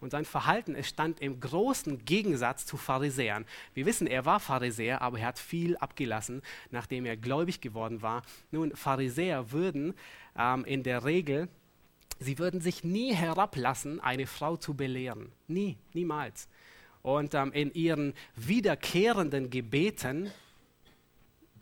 [0.00, 3.46] Und sein Verhalten, es stand im großen Gegensatz zu Pharisäern.
[3.72, 8.22] Wir wissen, er war Pharisäer, aber er hat viel abgelassen, nachdem er gläubig geworden war.
[8.50, 9.94] Nun, Pharisäer würden
[10.36, 11.48] ähm, in der Regel
[12.18, 15.32] sie würden sich nie herablassen, eine Frau zu belehren.
[15.48, 16.48] Nie, niemals.
[17.02, 20.30] Und ähm, in ihren wiederkehrenden Gebeten,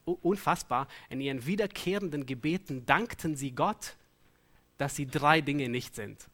[0.04, 3.96] unfassbar, in ihren wiederkehrenden Gebeten dankten sie Gott,
[4.78, 6.26] dass sie drei Dinge nicht sind.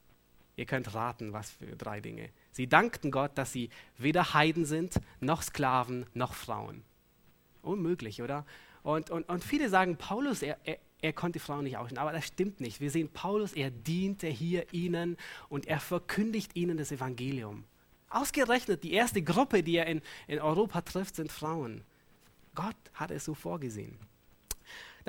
[0.59, 2.31] Ihr könnt raten, was für drei Dinge.
[2.51, 6.83] Sie dankten Gott, dass sie weder Heiden sind, noch Sklaven, noch Frauen.
[7.63, 8.45] Unmöglich, oder?
[8.83, 12.01] Und, und, und viele sagen, Paulus, er, er, er konnte Frauen nicht ausstehen.
[12.01, 12.81] Aber das stimmt nicht.
[12.81, 15.17] Wir sehen Paulus, er diente hier ihnen
[15.49, 17.63] und er verkündigt ihnen das Evangelium.
[18.11, 21.85] Ausgerechnet die erste Gruppe, die er in, in Europa trifft, sind Frauen.
[22.57, 23.97] Gott hat es so vorgesehen.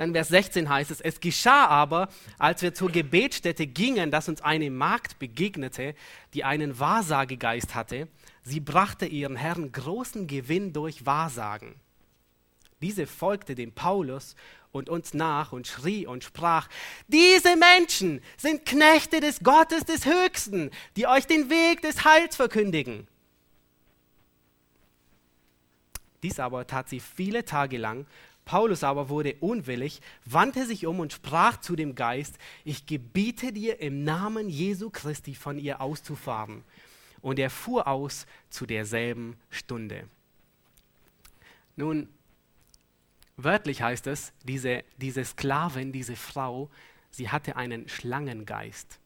[0.00, 2.08] Dann Vers 16 heißt es, es geschah aber,
[2.38, 5.94] als wir zur Gebetsstätte gingen, dass uns eine Magd begegnete,
[6.32, 8.08] die einen Wahrsagegeist hatte.
[8.42, 11.74] Sie brachte ihren Herrn großen Gewinn durch Wahrsagen.
[12.80, 14.36] Diese folgte dem Paulus
[14.72, 16.70] und uns nach und schrie und sprach,
[17.06, 23.06] diese Menschen sind Knechte des Gottes des Höchsten, die euch den Weg des Heils verkündigen.
[26.22, 28.06] Dies aber tat sie viele Tage lang.
[28.44, 33.80] Paulus aber wurde unwillig, wandte sich um und sprach zu dem Geist, ich gebiete dir
[33.80, 36.64] im Namen Jesu Christi von ihr auszufahren.
[37.22, 40.08] Und er fuhr aus zu derselben Stunde.
[41.76, 42.08] Nun,
[43.42, 46.68] Wörtlich heißt es, diese, diese Sklavin, diese Frau,
[47.10, 48.98] sie hatte einen Schlangengeist.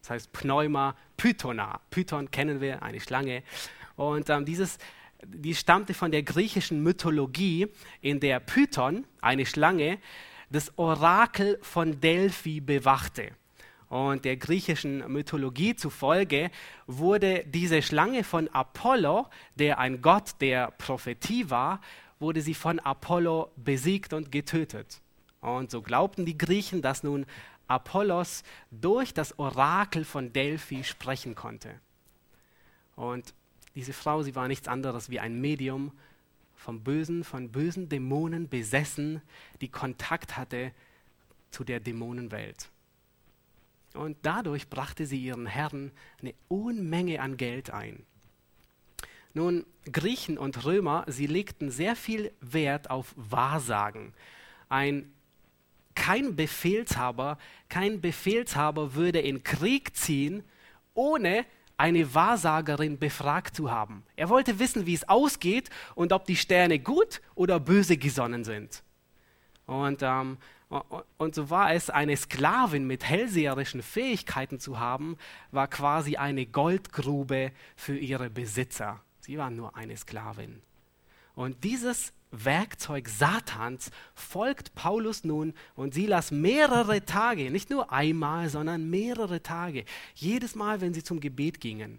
[0.00, 1.80] Das heißt Pneuma Pythona.
[1.90, 3.44] Python kennen wir, eine Schlange.
[3.94, 4.78] Und ähm, dieses,
[5.24, 7.68] die stammte von der griechischen Mythologie,
[8.00, 9.98] in der Python, eine Schlange,
[10.50, 13.32] das Orakel von Delphi bewachte.
[13.88, 16.50] Und der griechischen Mythologie zufolge
[16.86, 21.80] wurde diese Schlange von Apollo, der ein Gott der Prophetie war,
[22.20, 25.00] wurde sie von Apollo besiegt und getötet.
[25.40, 27.24] Und so glaubten die Griechen, dass nun
[27.66, 31.80] Apollos durch das Orakel von Delphi sprechen konnte.
[32.96, 33.32] Und
[33.78, 35.92] diese Frau, sie war nichts anderes wie ein Medium
[36.56, 39.22] vom Bösen, von bösen Dämonen besessen,
[39.60, 40.72] die Kontakt hatte
[41.52, 42.70] zu der Dämonenwelt.
[43.94, 48.04] Und dadurch brachte sie ihren Herren eine Unmenge an Geld ein.
[49.32, 54.12] Nun, Griechen und Römer, sie legten sehr viel Wert auf Wahrsagen.
[54.68, 55.12] Ein
[55.94, 57.38] kein Befehlshaber,
[57.68, 60.42] kein Befehlshaber würde in Krieg ziehen,
[60.94, 61.46] ohne
[61.78, 64.02] eine Wahrsagerin befragt zu haben.
[64.16, 68.82] Er wollte wissen, wie es ausgeht und ob die Sterne gut oder böse gesonnen sind.
[69.66, 70.38] Und, ähm,
[71.16, 75.16] und so war es, eine Sklavin mit hellseherischen Fähigkeiten zu haben,
[75.50, 79.00] war quasi eine Goldgrube für ihre Besitzer.
[79.20, 80.60] Sie war nur eine Sklavin.
[81.34, 88.90] Und dieses Werkzeug Satans folgt Paulus nun und Silas mehrere Tage, nicht nur einmal, sondern
[88.90, 91.98] mehrere Tage, jedes Mal, wenn sie zum Gebet gingen.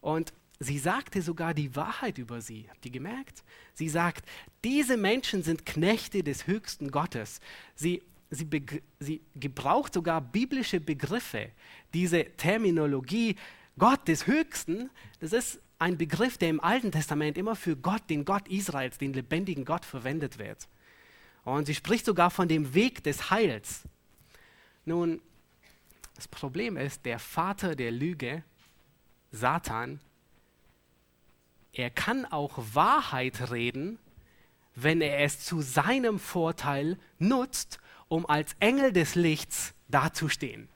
[0.00, 2.66] Und sie sagte sogar die Wahrheit über sie.
[2.68, 3.44] Habt ihr gemerkt?
[3.74, 4.24] Sie sagt,
[4.64, 7.40] diese Menschen sind Knechte des höchsten Gottes.
[7.74, 8.48] Sie, sie,
[8.98, 11.50] sie gebraucht sogar biblische Begriffe.
[11.94, 13.36] Diese Terminologie
[13.78, 18.24] Gott des Höchsten, das ist ein Begriff, der im Alten Testament immer für Gott, den
[18.24, 20.68] Gott Israels, den lebendigen Gott verwendet wird.
[21.44, 23.82] Und sie spricht sogar von dem Weg des Heils.
[24.84, 25.20] Nun,
[26.14, 28.44] das Problem ist, der Vater der Lüge,
[29.32, 29.98] Satan,
[31.72, 33.98] er kann auch Wahrheit reden,
[34.74, 40.68] wenn er es zu seinem Vorteil nutzt, um als Engel des Lichts dazustehen.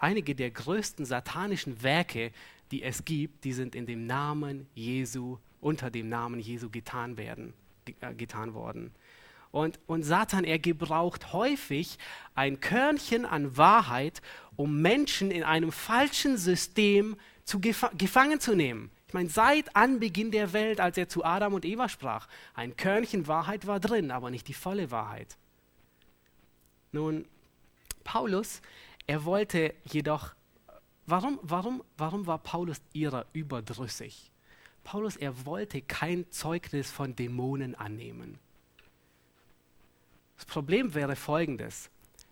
[0.00, 2.32] Einige der größten satanischen Werke,
[2.70, 7.52] die es gibt, die sind in dem Namen Jesu, unter dem Namen Jesu getan, werden,
[8.00, 8.92] äh, getan worden.
[9.52, 11.98] Und, und Satan, er gebraucht häufig
[12.34, 14.22] ein Körnchen an Wahrheit,
[14.56, 18.90] um Menschen in einem falschen System zu gefa gefangen zu nehmen.
[19.08, 23.26] Ich meine, seit Anbeginn der Welt, als er zu Adam und Eva sprach, ein Körnchen
[23.26, 25.36] Wahrheit war drin, aber nicht die volle Wahrheit.
[26.92, 27.24] Nun,
[28.04, 28.62] Paulus,
[29.10, 30.36] er wollte jedoch,
[31.04, 34.30] warum, warum, warum war Paulus ihrer überdrüssig?
[34.84, 38.38] Paulus, er wollte kein Zeugnis von Dämonen annehmen.
[40.36, 41.90] Das Problem wäre folgendes.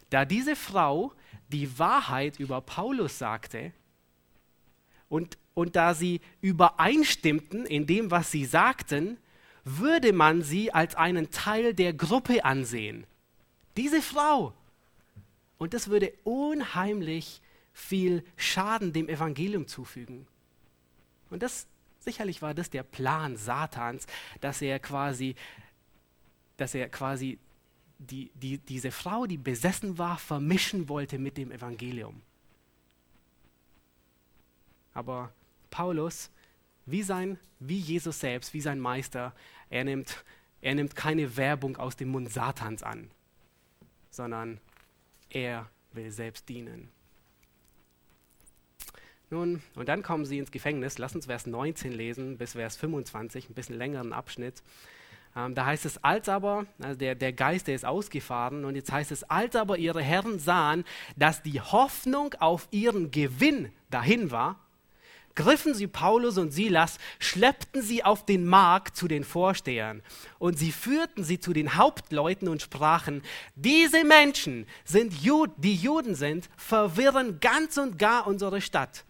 [0.08, 1.12] Da diese Frau
[1.48, 3.72] die Wahrheit über Paulus sagte
[5.08, 9.18] und, und da sie übereinstimmten in dem, was sie sagten,
[9.64, 13.04] würde man sie als einen Teil der Gruppe ansehen.
[13.76, 14.54] Diese Frau,
[15.58, 17.42] und das würde unheimlich
[17.72, 20.26] viel Schaden dem Evangelium zufügen.
[21.30, 21.66] Und das
[22.00, 24.06] sicherlich war das der Plan Satans,
[24.40, 25.34] dass er quasi,
[26.56, 27.38] dass er quasi
[27.98, 32.22] die, die, diese Frau, die besessen war, vermischen wollte mit dem Evangelium.
[34.94, 35.32] Aber
[35.70, 36.30] Paulus,
[36.86, 39.34] wie, sein, wie Jesus selbst, wie sein Meister,
[39.68, 40.24] er nimmt,
[40.60, 43.10] er nimmt keine Werbung aus dem Mund Satans an,
[44.10, 44.60] sondern
[45.30, 46.90] er will selbst dienen.
[49.30, 50.98] Nun, und dann kommen sie ins Gefängnis.
[50.98, 54.62] Lass uns Vers 19 lesen bis Vers 25, ein bisschen längeren Abschnitt.
[55.36, 58.90] Ähm, da heißt es, als aber, also der, der Geist, der ist ausgefahren, und jetzt
[58.90, 60.84] heißt es, als aber ihre Herren sahen,
[61.16, 64.58] dass die Hoffnung auf ihren Gewinn dahin war,
[65.34, 70.02] griffen sie Paulus und Silas, schleppten sie auf den Markt zu den Vorstehern
[70.38, 73.22] und sie führten sie zu den Hauptleuten und sprachen,
[73.54, 79.04] diese Menschen sind Jud die Juden sind, verwirren ganz und gar unsere Stadt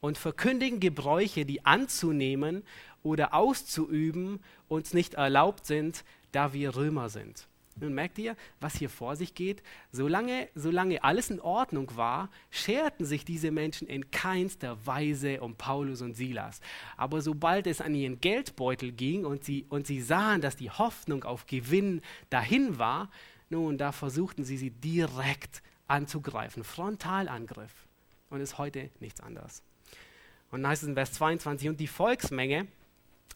[0.00, 2.62] und verkündigen Gebräuche, die anzunehmen
[3.02, 7.46] oder auszuüben uns nicht erlaubt sind, da wir Römer sind.
[7.78, 9.62] Nun merkt ihr, was hier vor sich geht?
[9.92, 16.00] Solange, solange alles in Ordnung war, scherten sich diese Menschen in keinster Weise um Paulus
[16.00, 16.60] und Silas.
[16.96, 21.24] Aber sobald es an ihren Geldbeutel ging und sie, und sie sahen, dass die Hoffnung
[21.24, 23.10] auf Gewinn dahin war,
[23.50, 26.64] nun, da versuchten sie sie direkt anzugreifen.
[26.64, 27.72] Frontalangriff.
[28.30, 29.62] Und ist heute nichts anderes.
[30.50, 32.66] Und dann heißt es in Vers 22, und die Volksmenge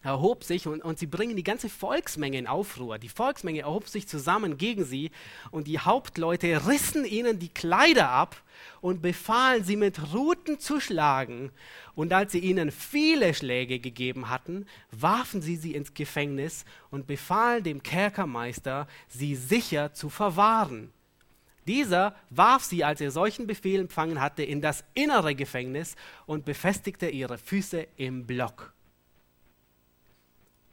[0.03, 2.99] erhob sich und, und sie bringen die ganze Volksmenge in Aufruhr.
[2.99, 5.11] Die Volksmenge erhob sich zusammen gegen sie
[5.51, 8.43] und die Hauptleute rissen ihnen die Kleider ab
[8.81, 11.51] und befahlen sie mit Ruten zu schlagen.
[11.95, 17.63] Und als sie ihnen viele Schläge gegeben hatten, warfen sie sie ins Gefängnis und befahlen
[17.63, 20.93] dem Kerkermeister, sie sicher zu verwahren.
[21.67, 25.95] Dieser warf sie, als er solchen Befehl empfangen hatte, in das innere Gefängnis
[26.27, 28.73] und befestigte ihre Füße im Block.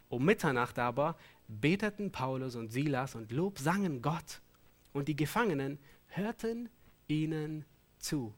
[0.09, 1.17] Um Mitternacht aber
[1.47, 4.41] beteten Paulus und Silas und Lob sangen Gott,
[4.93, 6.69] und die Gefangenen hörten
[7.07, 7.65] ihnen
[7.99, 8.33] zu.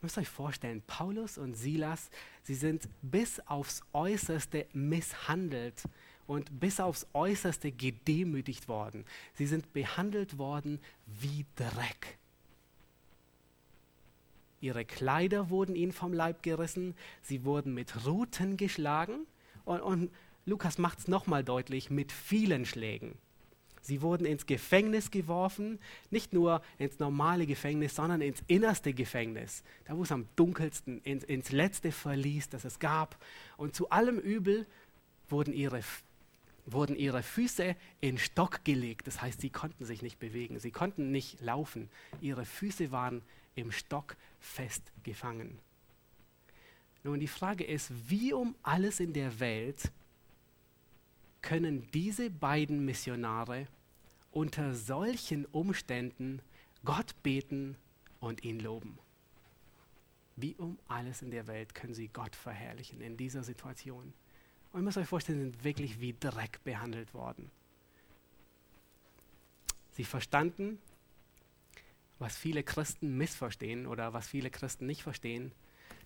[0.00, 2.10] Ihr müsst euch vorstellen, Paulus und Silas,
[2.42, 5.82] sie sind bis aufs Äußerste misshandelt
[6.26, 9.04] und bis aufs Äußerste gedemütigt worden.
[9.34, 12.19] Sie sind behandelt worden wie Dreck.
[14.60, 19.26] Ihre Kleider wurden ihnen vom Leib gerissen, sie wurden mit Ruten geschlagen
[19.64, 20.10] und, und
[20.44, 23.14] Lukas macht es nochmal deutlich, mit vielen Schlägen.
[23.82, 25.78] Sie wurden ins Gefängnis geworfen,
[26.10, 31.24] nicht nur ins normale Gefängnis, sondern ins innerste Gefängnis, da wo es am dunkelsten, ins,
[31.24, 33.16] ins letzte Verlies, das es gab.
[33.56, 34.66] Und zu allem Übel
[35.30, 35.80] wurden ihre,
[36.66, 39.06] wurden ihre Füße in Stock gelegt.
[39.06, 41.88] Das heißt, sie konnten sich nicht bewegen, sie konnten nicht laufen.
[42.20, 43.22] Ihre Füße waren
[43.54, 45.58] im Stock festgefangen.
[47.02, 49.90] Nun, die Frage ist, wie um alles in der Welt
[51.42, 53.66] können diese beiden Missionare
[54.30, 56.42] unter solchen Umständen
[56.84, 57.76] Gott beten
[58.20, 58.98] und ihn loben?
[60.36, 64.12] Wie um alles in der Welt können sie Gott verherrlichen in dieser Situation?
[64.72, 67.50] Und ihr müsst euch vorstellen, sie sind wirklich wie Dreck behandelt worden.
[69.92, 70.78] Sie verstanden,
[72.20, 75.50] was viele Christen missverstehen oder was viele Christen nicht verstehen,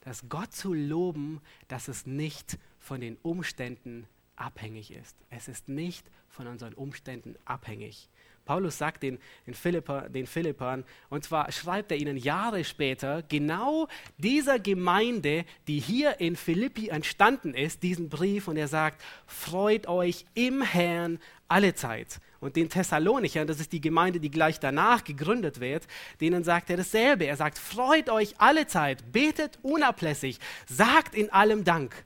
[0.01, 5.17] dass Gott zu loben, dass es nicht von den Umständen abhängig ist.
[5.31, 8.09] Es ist nicht von unseren Umständen abhängig.
[8.45, 13.89] Paulus sagt den, den, Philipper, den Philippern, und zwar schreibt er ihnen Jahre später, genau
[14.19, 20.27] dieser Gemeinde, die hier in Philippi entstanden ist, diesen Brief, und er sagt, freut euch
[20.35, 22.21] im Herrn alle Zeit.
[22.45, 25.87] Und den Thessalonichern, das ist die Gemeinde, die gleich danach gegründet wird,
[26.21, 27.25] denen sagt er dasselbe.
[27.25, 32.05] Er sagt, freut euch alle Zeit, betet unablässig, sagt in allem Dank.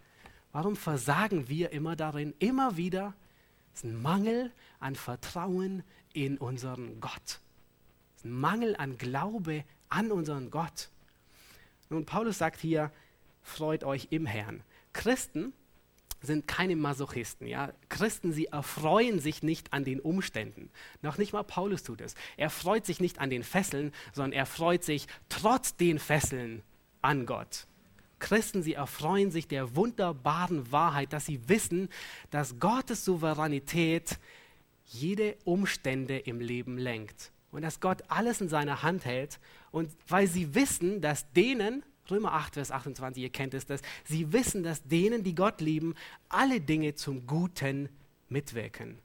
[0.53, 3.15] Warum versagen wir immer darin, immer wieder?
[3.75, 7.11] Es ist ein Mangel an Vertrauen in unseren Gott.
[7.25, 10.89] Es ist ein Mangel an Glaube an unseren Gott.
[11.91, 12.93] Nun, Paulus sagt hier,
[13.43, 14.63] freut euch im Herrn.
[14.93, 15.53] Christen
[16.21, 17.47] sind keine Masochisten.
[17.47, 17.73] Ja?
[17.89, 20.71] Christen, sie erfreuen sich nicht an den Umständen.
[21.03, 22.15] Noch nicht mal Paulus tut es.
[22.37, 26.63] Er freut sich nicht an den Fesseln, sondern er freut sich trotz den Fesseln
[27.03, 27.67] an Gott.
[28.19, 31.89] Christen, sie erfreuen sich der wunderbaren Wahrheit, dass sie wissen,
[32.31, 34.19] dass Gottes Souveränität
[34.85, 39.39] jede Umstände im Leben lenkt und dass Gott alles in seiner Hand hält
[39.71, 43.83] und weil sie wissen, dass denen, Römer 8, Vers 28, ihr kennt es das.
[44.05, 45.95] Sie wissen, dass denen, die Gott lieben,
[46.29, 47.89] alle Dinge zum Guten
[48.29, 48.99] mitwirken.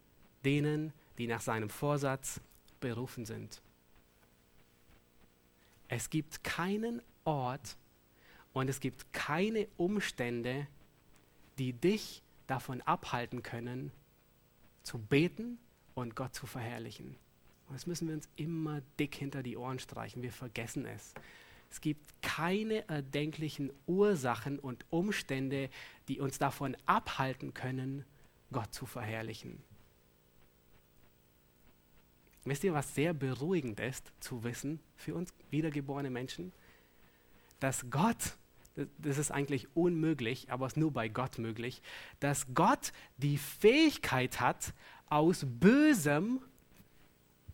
[0.45, 2.39] Denen, die nach seinem Vorsatz
[2.79, 3.61] berufen sind.
[5.87, 7.77] Es gibt keinen Ort
[8.51, 10.67] und es gibt keine Umstände,
[11.57, 13.91] die dich davon abhalten können,
[14.83, 15.59] zu beten
[15.93, 17.15] und Gott zu verherrlichen.
[17.67, 20.21] Und das müssen wir uns immer dick hinter die Ohren streichen.
[20.21, 21.13] Wir vergessen es.
[21.73, 25.71] Es gibt keine erdenklichen Ursachen und Umstände,
[26.07, 28.05] die uns davon abhalten können,
[28.51, 29.59] Gott zu verherrlichen.
[32.45, 36.51] Wisst ihr, was sehr beruhigend ist zu wissen für uns wiedergeborene Menschen?
[37.59, 38.37] Dass Gott,
[38.99, 41.81] das ist eigentlich unmöglich, aber es ist nur bei Gott möglich,
[42.19, 44.75] dass Gott die Fähigkeit hat,
[45.07, 46.39] aus Bösem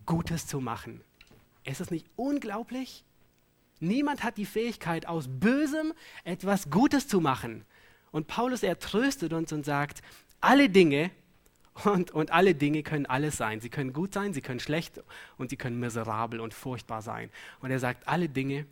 [0.05, 1.05] Gutes zu machen.
[1.63, 3.05] Ist es nicht unglaublich?
[3.79, 7.65] Niemand hat die Fähigkeit, aus Bösem etwas Gutes zu machen.
[8.11, 10.01] Und Paulus, er tröstet uns und sagt,
[10.41, 11.11] alle Dinge
[11.85, 13.61] und, und alle Dinge können alles sein.
[13.61, 15.01] Sie können gut sein, sie können schlecht
[15.37, 17.29] und sie können miserabel und furchtbar sein.
[17.61, 18.65] Und er sagt, alle Dinge,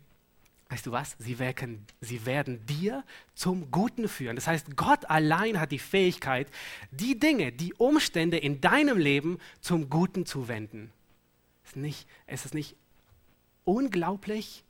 [0.68, 3.04] weißt du was, sie, wirken, sie werden dir
[3.34, 4.36] zum Guten führen.
[4.36, 6.48] Das heißt, Gott allein hat die Fähigkeit,
[6.90, 10.92] die Dinge, die Umstände in deinem Leben zum Guten zu wenden.
[11.64, 12.76] Ist nicht, es ist nicht
[13.64, 14.64] unglaublich,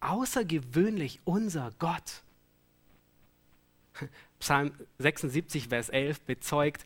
[0.00, 2.22] außergewöhnlich unser Gott.
[4.40, 6.84] Psalm 76, Vers 11 bezeugt,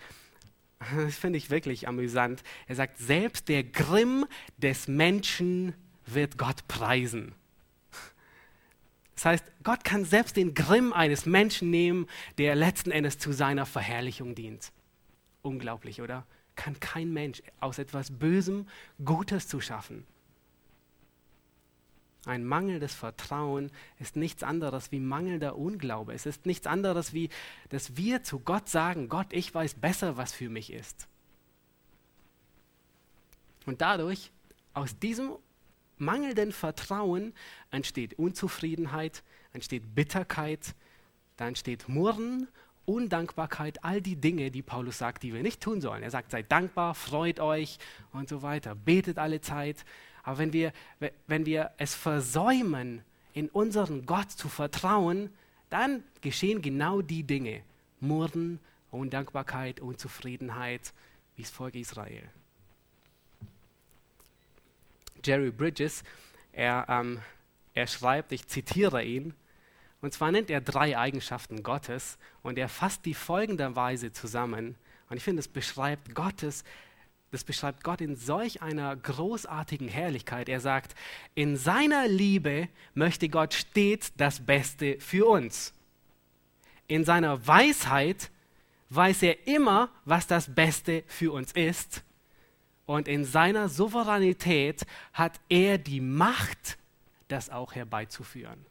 [0.97, 2.43] das finde ich wirklich amüsant.
[2.67, 4.27] Er sagt, selbst der Grimm
[4.59, 5.75] des Menschen
[6.07, 7.35] wird Gott preisen.
[9.15, 12.07] Das heißt, Gott kann selbst den Grimm eines Menschen nehmen,
[12.39, 14.73] der letzten Endes zu seiner Verherrlichung dient.
[15.43, 16.27] Unglaublich, oder?
[16.57, 18.67] Kann kein Mensch aus etwas Bösem
[19.05, 20.07] Gutes zu schaffen.
[22.27, 26.13] Ein mangelndes Vertrauen ist nichts anderes wie mangelnder Unglaube.
[26.13, 27.31] Es ist nichts anderes wie,
[27.71, 31.09] dass wir zu Gott sagen, Gott, ich weiß besser, was für mich ist.
[33.65, 34.31] Und dadurch,
[34.75, 35.33] aus diesem
[35.97, 37.33] mangelnden Vertrauen
[37.71, 40.75] entsteht Unzufriedenheit, entsteht Bitterkeit,
[41.37, 42.49] da entsteht Murren,
[42.85, 46.03] Undankbarkeit, all die Dinge, die Paulus sagt, die wir nicht tun sollen.
[46.03, 47.79] Er sagt, seid dankbar, freut euch
[48.13, 49.85] und so weiter, betet alle Zeit.
[50.23, 50.73] Aber wenn wir,
[51.27, 53.03] wenn wir es versäumen,
[53.33, 55.31] in unseren Gott zu vertrauen,
[55.69, 57.63] dann geschehen genau die Dinge.
[58.01, 58.59] Murren,
[58.91, 60.93] Undankbarkeit, Unzufriedenheit,
[61.37, 62.29] wie das Volk Israel.
[65.25, 66.03] Jerry Bridges,
[66.53, 67.21] er, ähm,
[67.75, 69.35] er schreibt, ich zitiere ihn,
[70.01, 74.77] und zwar nennt er drei Eigenschaften Gottes und er fasst die folgenderweise zusammen.
[75.11, 76.65] Und ich finde, es beschreibt Gottes
[77.31, 80.49] das beschreibt Gott in solch einer großartigen Herrlichkeit.
[80.49, 80.95] Er sagt,
[81.35, 85.73] in seiner Liebe möchte Gott stets das Beste für uns.
[86.89, 88.31] In seiner Weisheit
[88.89, 92.03] weiß er immer, was das Beste für uns ist.
[92.85, 96.79] Und in seiner Souveränität hat er die Macht,
[97.29, 98.67] das auch herbeizuführen.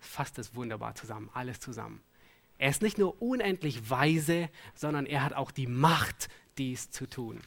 [0.00, 2.02] Fasst es wunderbar zusammen, alles zusammen.
[2.58, 6.28] Er ist nicht nur unendlich weise, sondern er hat auch die Macht,
[6.58, 7.40] dies zu tun.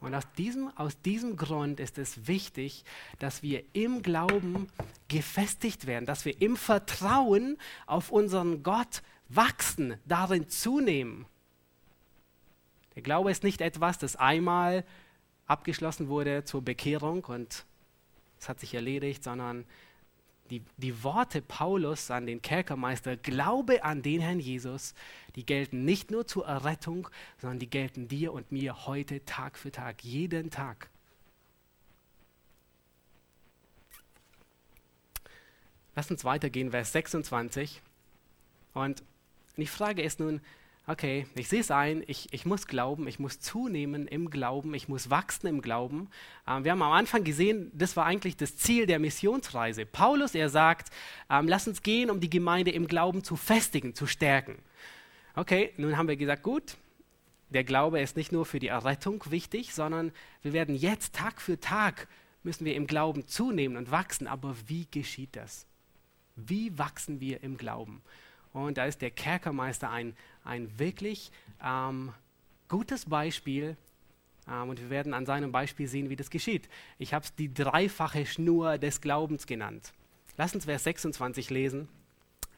[0.00, 2.84] Und aus diesem, aus diesem Grund ist es wichtig,
[3.18, 4.68] dass wir im Glauben
[5.08, 11.26] gefestigt werden, dass wir im Vertrauen auf unseren Gott wachsen, darin zunehmen.
[12.94, 14.84] Der Glaube ist nicht etwas, das einmal
[15.46, 17.64] abgeschlossen wurde zur Bekehrung und
[18.38, 19.64] es hat sich erledigt, sondern
[20.50, 24.94] die, die Worte Paulus an den Kerkermeister, Glaube an den Herrn Jesus,
[25.36, 29.70] die gelten nicht nur zur Errettung, sondern die gelten dir und mir heute Tag für
[29.70, 30.88] Tag, jeden Tag.
[35.94, 37.82] Lass uns weitergehen, Vers 26.
[38.72, 39.02] Und
[39.56, 40.40] die Frage ist nun,
[40.88, 44.88] okay, ich sehe es ein, ich, ich muss glauben, ich muss zunehmen im Glauben, ich
[44.88, 46.08] muss wachsen im Glauben.
[46.46, 49.84] Ähm, wir haben am Anfang gesehen, das war eigentlich das Ziel der Missionsreise.
[49.84, 50.88] Paulus, er sagt,
[51.30, 54.56] ähm, lass uns gehen, um die Gemeinde im Glauben zu festigen, zu stärken.
[55.34, 56.78] Okay, nun haben wir gesagt, gut,
[57.50, 60.10] der Glaube ist nicht nur für die Errettung wichtig, sondern
[60.42, 62.08] wir werden jetzt Tag für Tag
[62.42, 64.26] müssen wir im Glauben zunehmen und wachsen.
[64.26, 65.66] Aber wie geschieht das?
[66.34, 68.00] Wie wachsen wir im Glauben?
[68.52, 70.16] Und da ist der Kerkermeister ein,
[70.48, 71.30] ein wirklich
[71.62, 72.12] ähm,
[72.68, 73.76] gutes Beispiel.
[74.48, 76.68] Ähm, und wir werden an seinem Beispiel sehen, wie das geschieht.
[76.98, 79.92] Ich habe es die dreifache Schnur des Glaubens genannt.
[80.36, 81.88] Lass uns Vers 26 lesen.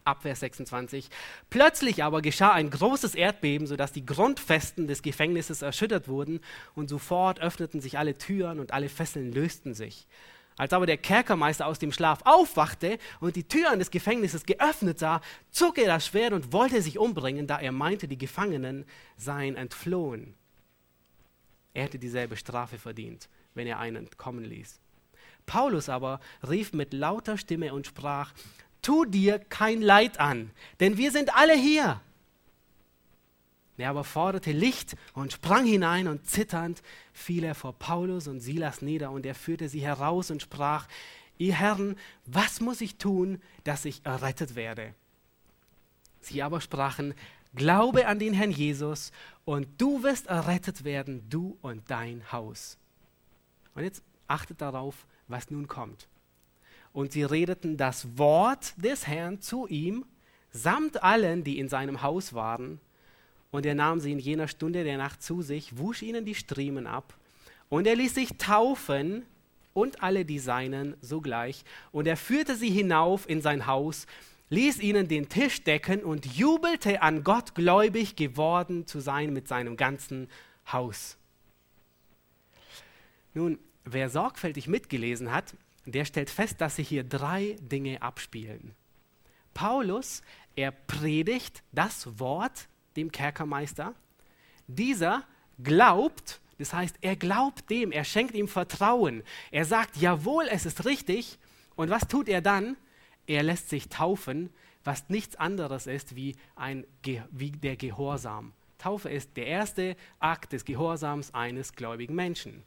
[0.05, 1.11] Ab Vers 26.
[1.51, 6.41] Plötzlich aber geschah ein großes Erdbeben, sodass die Grundfesten des Gefängnisses erschüttert wurden
[6.75, 10.07] und sofort öffneten sich alle Türen und alle Fesseln lösten sich.
[10.61, 15.23] Als aber der Kerkermeister aus dem Schlaf aufwachte und die Türen des Gefängnisses geöffnet sah,
[15.51, 18.85] zog er das Schwert und wollte sich umbringen, da er meinte, die Gefangenen
[19.17, 20.35] seien entflohen.
[21.73, 24.81] Er hätte dieselbe Strafe verdient, wenn er einen kommen ließ.
[25.47, 28.35] Paulus aber rief mit lauter Stimme und sprach,
[28.83, 32.03] Tu dir kein Leid an, denn wir sind alle hier.
[33.81, 38.83] Er aber forderte Licht und sprang hinein und zitternd fiel er vor Paulus und Silas
[38.83, 40.87] nieder und er führte sie heraus und sprach,
[41.39, 44.95] ihr Herren, was muss ich tun, dass ich errettet werde?
[46.21, 47.15] Sie aber sprachen,
[47.55, 49.13] glaube an den Herrn Jesus
[49.45, 52.79] und du wirst errettet werden, du und dein Haus.
[53.75, 56.09] Und jetzt achtet darauf, was nun kommt.
[56.93, 60.05] Und sie redeten das Wort des Herrn zu ihm,
[60.51, 62.81] samt allen, die in seinem Haus waren.
[63.51, 66.87] Und er nahm sie in jener Stunde der Nacht zu sich, wusch ihnen die Striemen
[66.87, 67.17] ab.
[67.69, 69.25] Und er ließ sich taufen
[69.73, 71.65] und alle die Seinen sogleich.
[71.93, 74.07] Und er führte sie hinauf in sein Haus,
[74.51, 79.77] ließ ihnen den Tisch decken und jubelte an Gott gläubig geworden zu sein mit seinem
[79.77, 80.29] ganzen
[80.71, 81.17] Haus.
[83.33, 85.55] Nun, wer sorgfältig mitgelesen hat,
[85.87, 88.75] der stellt fest, dass sich hier drei Dinge abspielen.
[89.55, 90.23] Paulus,
[90.57, 92.69] er predigt das Wort
[93.01, 93.95] dem Kerkermeister.
[94.67, 95.25] Dieser
[95.63, 99.23] glaubt, das heißt, er glaubt dem, er schenkt ihm Vertrauen.
[99.51, 101.39] Er sagt, jawohl, es ist richtig.
[101.77, 102.77] Und was tut er dann?
[103.27, 104.51] Er lässt sich taufen,
[104.85, 106.87] was nichts anderes ist wie, ein,
[107.31, 108.53] wie der Gehorsam.
[108.79, 112.63] Taufe ist der erste Akt des Gehorsams eines gläubigen Menschen.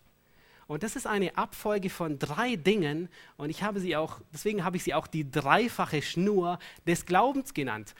[0.67, 4.77] Und das ist eine Abfolge von drei Dingen und ich habe sie auch, deswegen habe
[4.77, 6.57] ich sie auch die dreifache Schnur
[6.87, 7.93] des Glaubens genannt.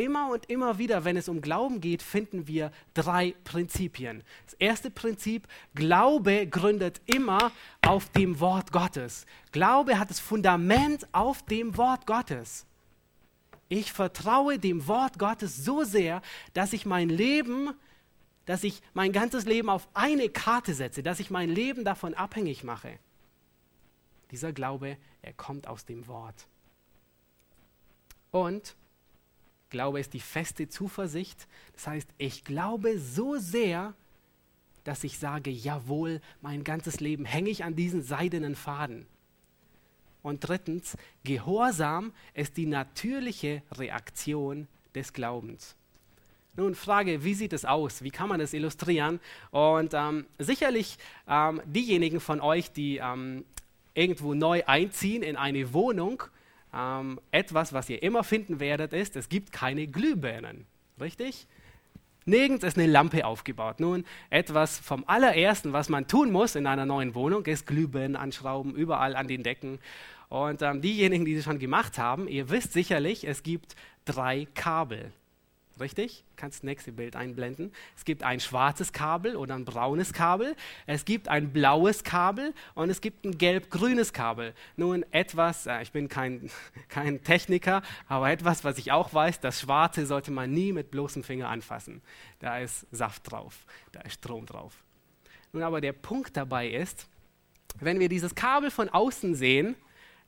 [0.00, 4.22] Immer und immer wieder, wenn es um Glauben geht, finden wir drei Prinzipien.
[4.46, 7.52] Das erste Prinzip, Glaube gründet immer
[7.86, 9.26] auf dem Wort Gottes.
[9.52, 12.64] Glaube hat das Fundament auf dem Wort Gottes.
[13.68, 16.22] Ich vertraue dem Wort Gottes so sehr,
[16.54, 17.74] dass ich mein Leben
[18.46, 22.64] dass ich mein ganzes Leben auf eine Karte setze, dass ich mein Leben davon abhängig
[22.64, 22.98] mache.
[24.32, 26.48] Dieser Glaube, er kommt aus dem Wort.
[28.32, 28.74] Und
[29.70, 31.46] Glaube ist die feste Zuversicht.
[31.74, 33.94] Das heißt, ich glaube so sehr,
[34.84, 39.06] dass ich sage, jawohl, mein ganzes Leben hänge ich an diesen seidenen Faden.
[40.22, 45.76] Und drittens, Gehorsam ist die natürliche Reaktion des Glaubens.
[46.56, 48.02] Nun, Frage, wie sieht es aus?
[48.02, 49.20] Wie kann man das illustrieren?
[49.50, 50.98] Und ähm, sicherlich
[51.28, 53.44] ähm, diejenigen von euch, die ähm,
[53.94, 56.24] irgendwo neu einziehen in eine Wohnung,
[56.74, 60.66] ähm, etwas, was ihr immer finden werdet, ist, es gibt keine Glühbirnen.
[61.00, 61.46] Richtig?
[62.26, 63.80] Nirgends ist eine Lampe aufgebaut.
[63.80, 68.74] Nun, etwas vom allerersten, was man tun muss in einer neuen Wohnung, ist Glühbirnen anschrauben,
[68.74, 69.78] überall an den Decken.
[70.28, 75.12] Und ähm, diejenigen, die das schon gemacht haben, ihr wisst sicherlich, es gibt drei Kabel.
[75.80, 76.24] Richtig?
[76.36, 77.72] Kannst das nächste Bild einblenden.
[77.96, 80.54] Es gibt ein schwarzes Kabel oder ein braunes Kabel.
[80.86, 84.52] Es gibt ein blaues Kabel und es gibt ein gelb-grünes Kabel.
[84.76, 86.50] Nun etwas, äh, ich bin kein,
[86.88, 91.24] kein Techniker, aber etwas, was ich auch weiß, das Schwarze sollte man nie mit bloßem
[91.24, 92.02] Finger anfassen.
[92.40, 94.84] Da ist Saft drauf, da ist Strom drauf.
[95.52, 97.08] Nun aber der Punkt dabei ist,
[97.80, 99.76] wenn wir dieses Kabel von außen sehen,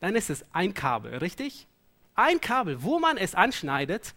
[0.01, 1.67] dann ist es ein Kabel, richtig?
[2.15, 4.15] Ein Kabel, wo man es anschneidet,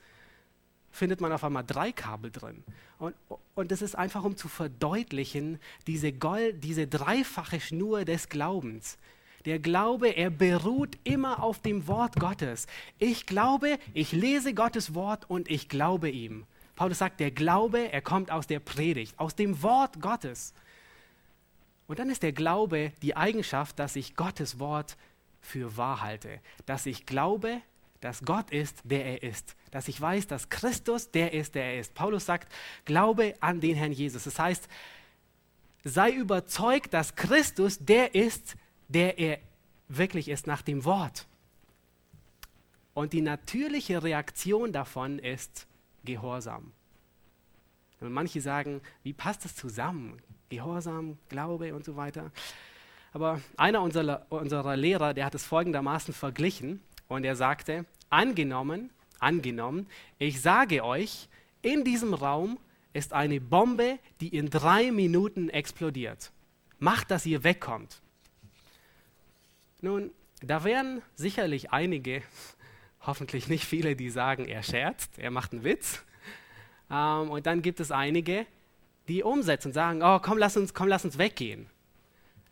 [0.95, 2.63] findet man auf einmal drei Kabel drin.
[2.97, 3.15] Und,
[3.53, 8.97] und das ist einfach, um zu verdeutlichen, diese, Gold, diese dreifache Schnur des Glaubens.
[9.43, 12.65] Der Glaube, er beruht immer auf dem Wort Gottes.
[12.97, 16.45] Ich glaube, ich lese Gottes Wort und ich glaube ihm.
[16.75, 20.53] Paulus sagt, der Glaube, er kommt aus der Predigt, aus dem Wort Gottes.
[21.87, 24.97] Und dann ist der Glaube die Eigenschaft, dass ich Gottes Wort
[25.41, 27.61] für wahr halte, dass ich glaube,
[28.05, 29.55] dass Gott ist, der er ist.
[29.71, 31.95] Dass ich weiß, dass Christus der ist, der er ist.
[31.95, 32.53] Paulus sagt,
[32.85, 34.25] glaube an den Herrn Jesus.
[34.25, 34.67] Das heißt,
[35.83, 38.57] sei überzeugt, dass Christus der ist,
[38.89, 39.39] der er
[39.87, 41.25] wirklich ist nach dem Wort.
[42.93, 45.65] Und die natürliche Reaktion davon ist
[46.03, 46.73] Gehorsam.
[48.01, 50.21] Und manche sagen, wie passt das zusammen?
[50.49, 52.31] Gehorsam, Glaube und so weiter.
[53.13, 56.81] Aber einer unserer, unserer Lehrer, der hat es folgendermaßen verglichen.
[57.07, 58.89] Und er sagte, angenommen,
[59.19, 59.87] angenommen,
[60.19, 61.27] ich sage euch,
[61.61, 62.59] in diesem Raum
[62.93, 66.31] ist eine Bombe, die in drei Minuten explodiert.
[66.79, 68.01] Macht, dass ihr wegkommt.
[69.81, 72.21] Nun, da wären sicherlich einige,
[73.01, 76.03] hoffentlich nicht viele, die sagen, er scherzt, er macht einen Witz.
[76.89, 78.45] Ähm, und dann gibt es einige,
[79.07, 81.67] die umsetzen und sagen, oh, komm, lass uns, komm, lass uns weggehen.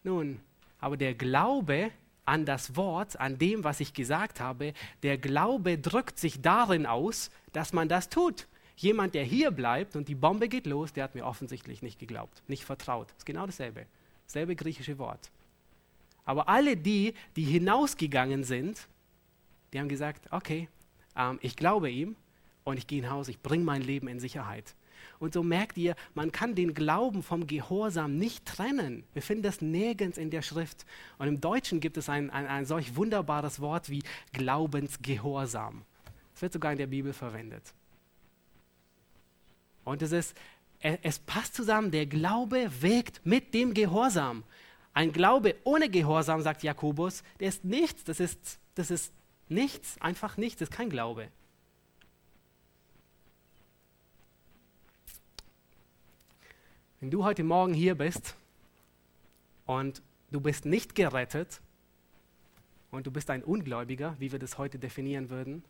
[0.03, 0.39] Nun,
[0.79, 1.91] aber der Glaube
[2.25, 7.31] an das Wort, an dem, was ich gesagt habe, der Glaube drückt sich darin aus,
[7.51, 8.47] dass man das tut.
[8.75, 12.41] Jemand, der hier bleibt und die Bombe geht los, der hat mir offensichtlich nicht geglaubt,
[12.47, 13.11] nicht vertraut.
[13.17, 13.85] Ist genau dasselbe.
[14.25, 15.31] Dasselbe griechische Wort.
[16.25, 18.87] Aber alle die, die hinausgegangen sind,
[19.73, 20.69] die haben gesagt, okay,
[21.15, 22.15] ähm, ich glaube ihm
[22.63, 24.73] und ich gehe nach Hause, ich bringe mein Leben in Sicherheit.
[25.19, 29.03] Und so merkt ihr, man kann den Glauben vom Gehorsam nicht trennen.
[29.13, 30.85] Wir finden das nirgends in der Schrift.
[31.17, 34.03] Und im Deutschen gibt es ein, ein, ein solch wunderbares Wort wie
[34.33, 35.83] Glaubensgehorsam.
[36.35, 37.73] Es wird sogar in der Bibel verwendet.
[39.83, 40.35] Und es ist,
[40.79, 41.91] es passt zusammen.
[41.91, 44.43] Der Glaube wirkt mit dem Gehorsam.
[44.93, 48.03] Ein Glaube ohne Gehorsam, sagt Jakobus, der ist nichts.
[48.03, 49.13] Das ist, das ist
[49.49, 50.59] nichts, einfach nichts.
[50.59, 51.29] Das ist kein Glaube.
[57.03, 58.33] Wenn du heute Morgen hier bist
[59.65, 60.01] und
[60.31, 61.59] du bist nicht gerettet
[62.91, 65.65] und du bist ein Ungläubiger, wie wir das heute definieren würden,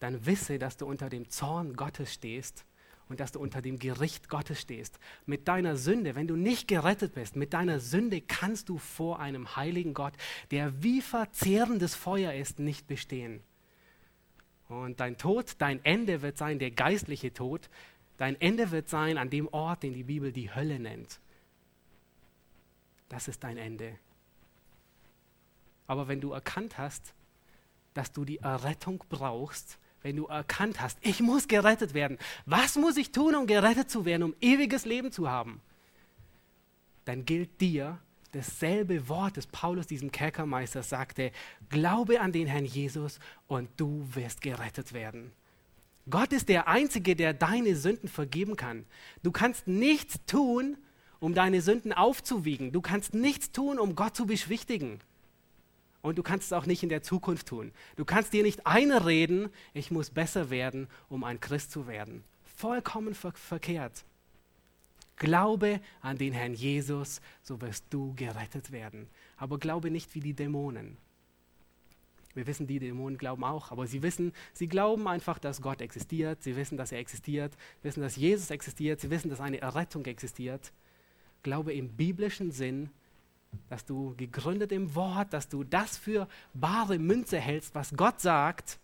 [0.00, 2.64] dann wisse, dass du unter dem Zorn Gottes stehst
[3.08, 4.98] und dass du unter dem Gericht Gottes stehst.
[5.26, 9.54] Mit deiner Sünde, wenn du nicht gerettet bist, mit deiner Sünde kannst du vor einem
[9.54, 10.14] heiligen Gott,
[10.50, 13.44] der wie verzehrendes Feuer ist, nicht bestehen.
[14.68, 17.68] Und dein Tod, dein Ende wird sein der geistliche Tod.
[18.22, 21.18] Dein Ende wird sein an dem Ort, den die Bibel die Hölle nennt.
[23.08, 23.98] Das ist dein Ende.
[25.88, 27.14] Aber wenn du erkannt hast,
[27.94, 32.16] dass du die Errettung brauchst, wenn du erkannt hast, ich muss gerettet werden.
[32.46, 35.60] Was muss ich tun, um gerettet zu werden, um ewiges Leben zu haben?
[37.04, 37.98] Dann gilt dir
[38.30, 41.32] dasselbe Wort, das Paulus diesem Kerkermeister sagte,
[41.70, 43.18] glaube an den Herrn Jesus
[43.48, 45.32] und du wirst gerettet werden.
[46.10, 48.84] Gott ist der Einzige, der deine Sünden vergeben kann.
[49.22, 50.76] Du kannst nichts tun,
[51.20, 52.72] um deine Sünden aufzuwiegen.
[52.72, 55.00] Du kannst nichts tun, um Gott zu beschwichtigen.
[56.00, 57.70] Und du kannst es auch nicht in der Zukunft tun.
[57.94, 62.24] Du kannst dir nicht einreden, ich muss besser werden, um ein Christ zu werden.
[62.56, 64.04] Vollkommen ver verkehrt.
[65.16, 69.08] Glaube an den Herrn Jesus, so wirst du gerettet werden.
[69.36, 70.96] Aber glaube nicht wie die Dämonen.
[72.34, 76.42] Wir wissen, die Dämonen glauben auch, aber sie wissen, sie glauben einfach, dass Gott existiert,
[76.42, 80.72] sie wissen, dass er existiert, wissen, dass Jesus existiert, sie wissen, dass eine Errettung existiert.
[81.42, 82.90] Glaube im biblischen Sinn
[83.68, 88.78] dass du gegründet im Wort, dass du das für bare Münze hältst, was Gott sagt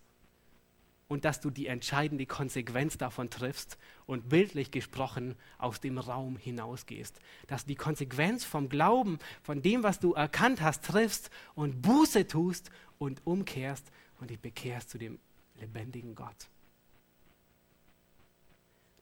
[1.08, 7.18] und dass du die entscheidende Konsequenz davon triffst und bildlich gesprochen aus dem Raum hinausgehst.
[7.46, 12.26] Dass du die Konsequenz vom Glauben, von dem, was du erkannt hast, triffst und Buße
[12.26, 13.90] tust und umkehrst
[14.20, 15.18] und dich bekehrst zu dem
[15.58, 16.48] lebendigen Gott.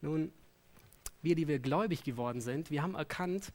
[0.00, 0.30] Nun,
[1.22, 3.52] wir, die wir gläubig geworden sind, wir haben erkannt,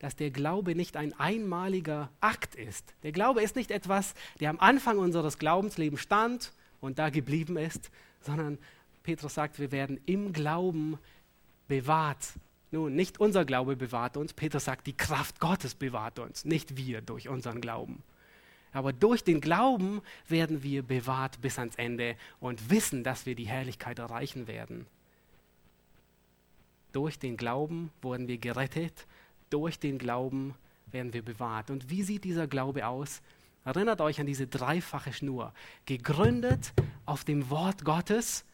[0.00, 2.94] dass der Glaube nicht ein einmaliger Akt ist.
[3.04, 6.52] Der Glaube ist nicht etwas, der am Anfang unseres Glaubenslebens stand
[6.82, 8.58] und da geblieben ist, sondern
[9.02, 10.98] Petrus sagt, wir werden im Glauben
[11.66, 12.34] bewahrt.
[12.70, 17.00] Nun, nicht unser Glaube bewahrt uns, Petrus sagt, die Kraft Gottes bewahrt uns, nicht wir
[17.00, 18.02] durch unseren Glauben.
[18.72, 23.46] Aber durch den Glauben werden wir bewahrt bis ans Ende und wissen, dass wir die
[23.46, 24.86] Herrlichkeit erreichen werden.
[26.92, 29.06] Durch den Glauben wurden wir gerettet
[29.52, 30.54] durch den Glauben
[30.86, 31.70] werden wir bewahrt.
[31.70, 33.20] Und wie sieht dieser Glaube aus?
[33.64, 35.52] Erinnert euch an diese dreifache Schnur.
[35.86, 36.72] Gegründet
[37.06, 38.44] auf dem Wort Gottes,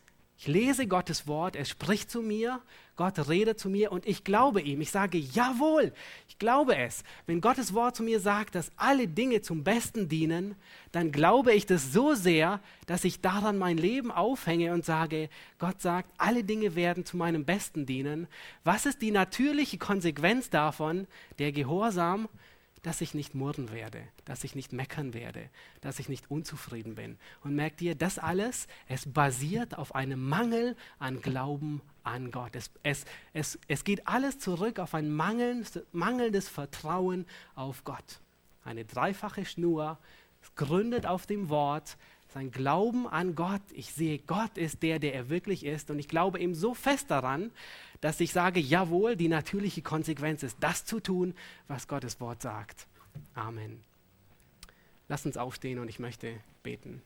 [0.40, 2.60] ich lese Gottes Wort, er spricht zu mir,
[2.94, 4.80] Gott redet zu mir und ich glaube ihm.
[4.80, 5.92] Ich sage, jawohl,
[6.28, 7.02] ich glaube es.
[7.26, 10.54] Wenn Gottes Wort zu mir sagt, dass alle Dinge zum Besten dienen,
[10.92, 15.28] dann glaube ich das so sehr, dass ich daran mein Leben aufhänge und sage,
[15.58, 18.28] Gott sagt, alle Dinge werden zu meinem Besten dienen.
[18.62, 21.08] Was ist die natürliche Konsequenz davon?
[21.40, 22.28] Der Gehorsam,
[22.82, 25.50] dass ich nicht murren werde, dass ich nicht meckern werde,
[25.80, 27.18] dass ich nicht unzufrieden bin.
[27.42, 32.54] Und merkt ihr, das alles, es basiert auf einem Mangel an Glauben an Gott.
[32.54, 38.20] Es, es, es, es geht alles zurück auf ein mangelndes, mangelndes Vertrauen auf Gott.
[38.64, 39.98] Eine dreifache Schnur,
[40.54, 41.96] gründet auf dem Wort,
[42.32, 43.62] sein Glauben an Gott.
[43.72, 45.90] Ich sehe, Gott ist der, der er wirklich ist.
[45.90, 47.50] Und ich glaube ihm so fest daran,
[48.00, 51.34] dass ich sage, jawohl, die natürliche Konsequenz ist, das zu tun,
[51.66, 52.86] was Gottes Wort sagt.
[53.34, 53.80] Amen.
[55.08, 57.02] Lass uns aufstehen und ich möchte beten.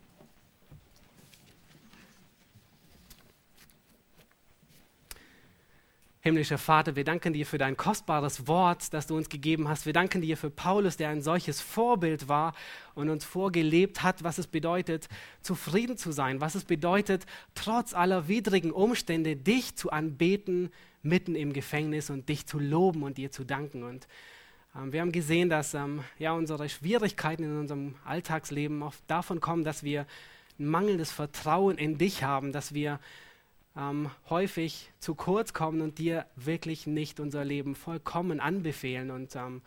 [6.24, 9.86] Himmlischer Vater, wir danken dir für dein kostbares Wort, das du uns gegeben hast.
[9.86, 12.54] Wir danken dir für Paulus, der ein solches Vorbild war
[12.94, 15.08] und uns vorgelebt hat, was es bedeutet,
[15.40, 20.70] zufrieden zu sein, was es bedeutet, trotz aller widrigen Umstände dich zu anbeten
[21.02, 23.82] mitten im Gefängnis und dich zu loben und dir zu danken.
[23.82, 24.06] Und
[24.76, 29.64] ähm, wir haben gesehen, dass ähm, ja, unsere Schwierigkeiten in unserem Alltagsleben oft davon kommen,
[29.64, 30.06] dass wir
[30.60, 33.00] ein mangelndes Vertrauen in dich haben, dass wir
[33.76, 39.10] ähm, häufig zu kurz kommen und dir wirklich nicht unser Leben vollkommen anbefehlen.
[39.10, 39.62] Und ähm,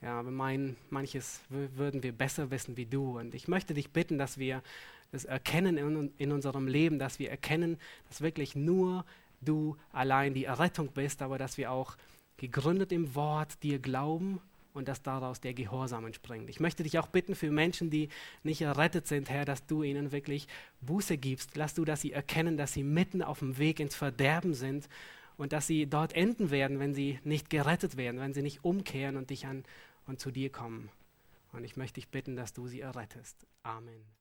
[0.00, 3.18] ja, wir meinen, manches würden wir besser wissen wie du.
[3.18, 4.62] Und ich möchte dich bitten, dass wir
[5.12, 9.04] das erkennen in, in unserem Leben, dass wir erkennen, dass wirklich nur
[9.40, 11.96] du allein die Errettung bist, aber dass wir auch
[12.36, 14.40] gegründet im Wort dir glauben
[14.74, 16.48] und dass daraus der Gehorsam entspringt.
[16.50, 18.08] Ich möchte dich auch bitten für Menschen, die
[18.42, 20.48] nicht errettet sind, Herr, dass du ihnen wirklich
[20.80, 21.56] Buße gibst.
[21.56, 24.88] Lass du, dass sie erkennen, dass sie mitten auf dem Weg ins Verderben sind
[25.36, 29.16] und dass sie dort enden werden, wenn sie nicht gerettet werden, wenn sie nicht umkehren
[29.16, 29.64] und dich an
[30.06, 30.90] und zu dir kommen.
[31.52, 33.46] Und ich möchte dich bitten, dass du sie errettest.
[33.62, 34.17] Amen.